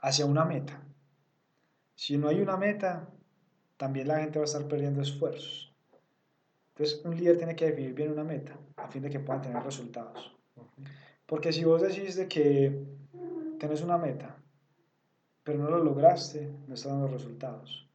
[0.01, 0.83] hacia una meta.
[1.95, 3.07] Si no hay una meta,
[3.77, 5.73] también la gente va a estar perdiendo esfuerzos.
[6.75, 9.63] Entonces, un líder tiene que definir bien una meta a fin de que puedan tener
[9.63, 10.35] resultados.
[11.25, 12.85] Porque si vos decís de que
[13.59, 14.36] tenés una meta
[15.47, 17.87] pero no lo lograste, no está dando resultados.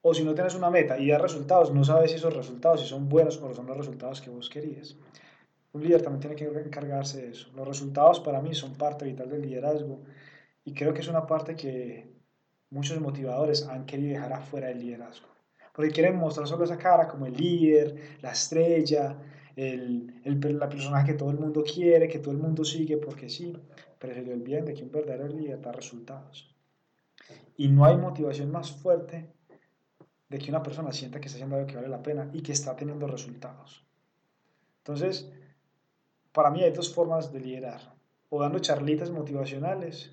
[0.00, 2.86] O si no tienes una meta y da resultados, no sabes si esos resultados si
[2.86, 4.96] son buenos o son los resultados que vos querías.
[5.74, 7.50] un líder también tiene que encargarse de eso.
[7.54, 10.04] Los resultados para mí son parte vital del liderazgo
[10.64, 12.08] y creo que es una parte que
[12.70, 15.28] muchos motivadores han querido dejar afuera del liderazgo.
[15.74, 19.18] Porque quieren mostrar solo esa cara como el líder, la estrella,
[19.54, 23.28] el, el, la persona que todo el mundo quiere, que todo el mundo sigue porque
[23.28, 23.52] sí,
[24.14, 26.54] se le olvidan de verdadero líder da resultados.
[27.56, 29.26] Y no hay motivación más fuerte
[30.28, 32.52] de que una persona sienta que está haciendo algo que vale la pena y que
[32.52, 33.84] está teniendo resultados.
[34.78, 35.30] Entonces,
[36.32, 37.94] para mí hay dos formas de liderar,
[38.28, 40.12] o dando charlitas motivacionales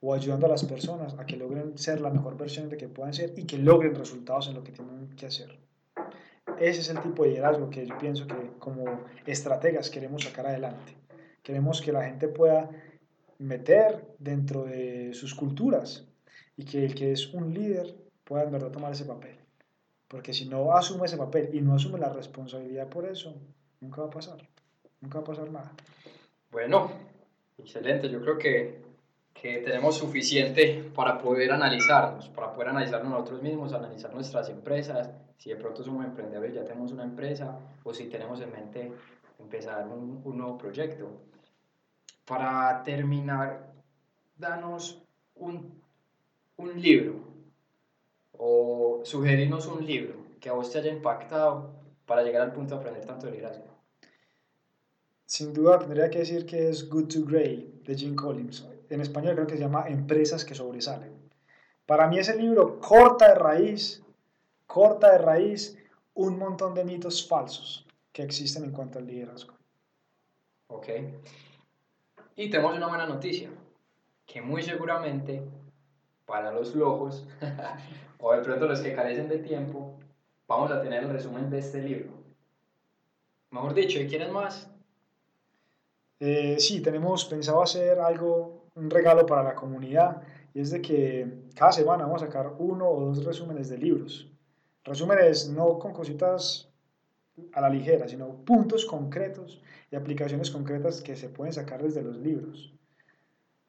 [0.00, 3.12] o ayudando a las personas a que logren ser la mejor versión de que puedan
[3.12, 5.58] ser y que logren resultados en lo que tienen que hacer.
[6.60, 8.84] Ese es el tipo de liderazgo que yo pienso que como
[9.26, 10.96] estrategas queremos sacar adelante.
[11.42, 12.68] Queremos que la gente pueda
[13.38, 16.06] meter dentro de sus culturas
[16.56, 19.36] y que el que es un líder pueda en verdad tomar ese papel.
[20.08, 23.34] Porque si no asume ese papel y no asume la responsabilidad por eso,
[23.80, 24.48] nunca va a pasar.
[25.00, 25.72] Nunca va a pasar nada.
[26.50, 26.90] Bueno,
[27.58, 28.08] excelente.
[28.08, 28.88] Yo creo que
[29.40, 35.50] que tenemos suficiente para poder analizarnos, para poder analizarnos nosotros mismos, analizar nuestras empresas, si
[35.50, 38.92] de pronto somos emprendedores ya tenemos una empresa, o si tenemos en mente
[39.38, 41.08] empezar un nuevo proyecto.
[42.28, 43.72] Para terminar,
[44.36, 45.02] danos
[45.34, 45.82] un,
[46.56, 47.14] un libro
[48.36, 51.72] o sugerirnos un libro que a vos te haya impactado
[52.06, 53.64] para llegar al punto de aprender tanto de liderazgo.
[55.24, 59.34] Sin duda tendría que decir que es Good to Grey de Jim Collins en español
[59.34, 61.12] creo que se llama Empresas que sobresalen.
[61.86, 64.02] Para mí ese libro corta de raíz,
[64.66, 65.76] corta de raíz
[66.14, 69.54] un montón de mitos falsos que existen en cuanto al liderazgo.
[70.68, 70.88] Ok.
[72.38, 73.50] Y tenemos una buena noticia,
[74.24, 75.42] que muy seguramente
[76.24, 77.26] para los locos,
[78.20, 79.98] o de pronto los que carecen de tiempo,
[80.46, 82.10] vamos a tener el resumen de este libro.
[83.50, 84.70] Mejor dicho, ¿y quieren más?
[86.20, 90.22] Eh, sí, tenemos pensado hacer algo un regalo para la comunidad
[90.54, 91.26] y es de que
[91.56, 94.30] cada semana vamos a sacar uno o dos resúmenes de libros.
[94.84, 96.67] Resúmenes no con cositas
[97.52, 102.16] a la ligera, sino puntos concretos y aplicaciones concretas que se pueden sacar desde los
[102.16, 102.72] libros.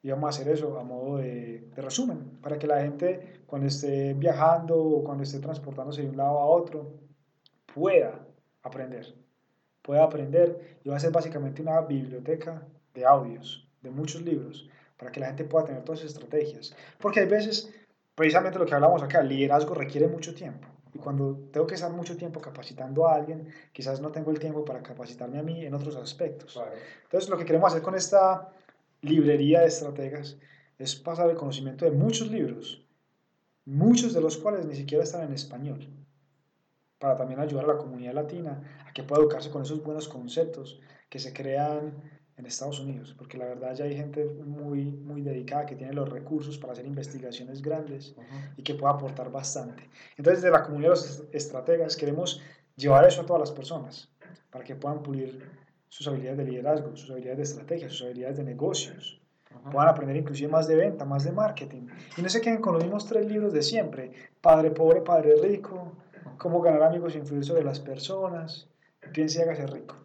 [0.02, 4.14] Y vamos a hacer eso a modo de, resumen, para que la gente cuando esté
[4.14, 6.94] viajando o cuando esté transportándose de un lado a otro
[7.74, 8.26] pueda
[8.62, 9.14] aprender.
[9.82, 15.12] Pueda aprender y va a ser básicamente una biblioteca de audios, de muchos libros, para
[15.12, 16.74] que la gente pueda tener todas esas estrategias.
[16.98, 17.72] Porque hay veces,
[18.14, 20.68] precisamente lo que hablamos acá, el liderazgo requiere mucho tiempo.
[20.92, 24.64] Y cuando tengo que estar mucho tiempo capacitando a alguien, quizás no tengo el tiempo
[24.64, 26.60] para capacitarme a mí en otros aspectos.
[27.04, 28.52] Entonces, lo que queremos hacer con esta
[29.02, 30.36] librería de estrategas
[30.78, 32.84] es pasar el conocimiento de muchos libros,
[33.64, 35.88] muchos de los cuales ni siquiera están en español,
[36.98, 40.80] para también ayudar a la comunidad latina a que pueda educarse con esos buenos conceptos
[41.08, 45.66] que se crean en Estados Unidos, porque la verdad ya hay gente muy, muy dedicada
[45.66, 48.14] que tiene los recursos para hacer investigaciones grandes
[48.56, 49.88] y que puede aportar bastante.
[50.16, 52.42] Entonces, de la comunidad de los estrategas queremos
[52.76, 54.10] llevar eso a todas las personas,
[54.50, 55.48] para que puedan pulir
[55.88, 59.20] sus habilidades de liderazgo, sus habilidades de estrategia, sus habilidades de negocios,
[59.70, 61.88] puedan aprender inclusive más de venta, más de marketing.
[62.16, 65.92] Y no se queden con los mismos tres libros de siempre, Padre Pobre, Padre Rico,
[66.38, 68.66] Cómo ganar amigos e influir sobre las personas,
[69.12, 69.99] Piense y hágase rico.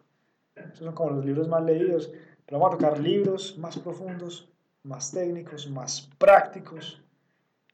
[0.73, 2.11] Esos son como los libros más leídos,
[2.45, 4.47] pero vamos a tocar libros más profundos,
[4.83, 7.01] más técnicos, más prácticos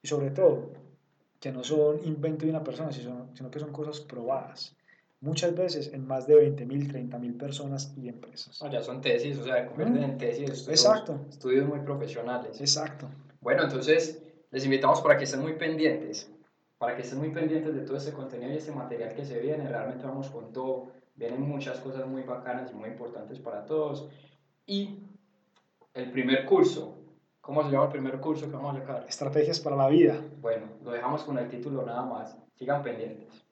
[0.01, 0.71] y sobre todo
[1.39, 4.75] que no son invento de una persona, sino que son cosas probadas.
[5.19, 8.59] Muchas veces en más de 20.000, 30.000 personas y empresas.
[8.71, 11.19] ya son tesis, o sea, convierten en tesis, estudios, Exacto.
[11.29, 12.59] estudios muy profesionales.
[12.59, 13.07] Exacto.
[13.39, 16.31] Bueno, entonces les invitamos para que estén muy pendientes,
[16.79, 19.67] para que estén muy pendientes de todo este contenido y este material que se viene.
[19.67, 24.09] Realmente vamos con todo Vienen muchas cosas muy bacanas y muy importantes para todos.
[24.65, 24.99] Y
[25.93, 26.97] el primer curso,
[27.41, 29.05] ¿cómo se llama el primer curso que vamos a sacar?
[29.07, 30.21] Estrategias para la vida.
[30.39, 32.37] Bueno, lo dejamos con el título nada más.
[32.55, 33.45] Sigan pendientes.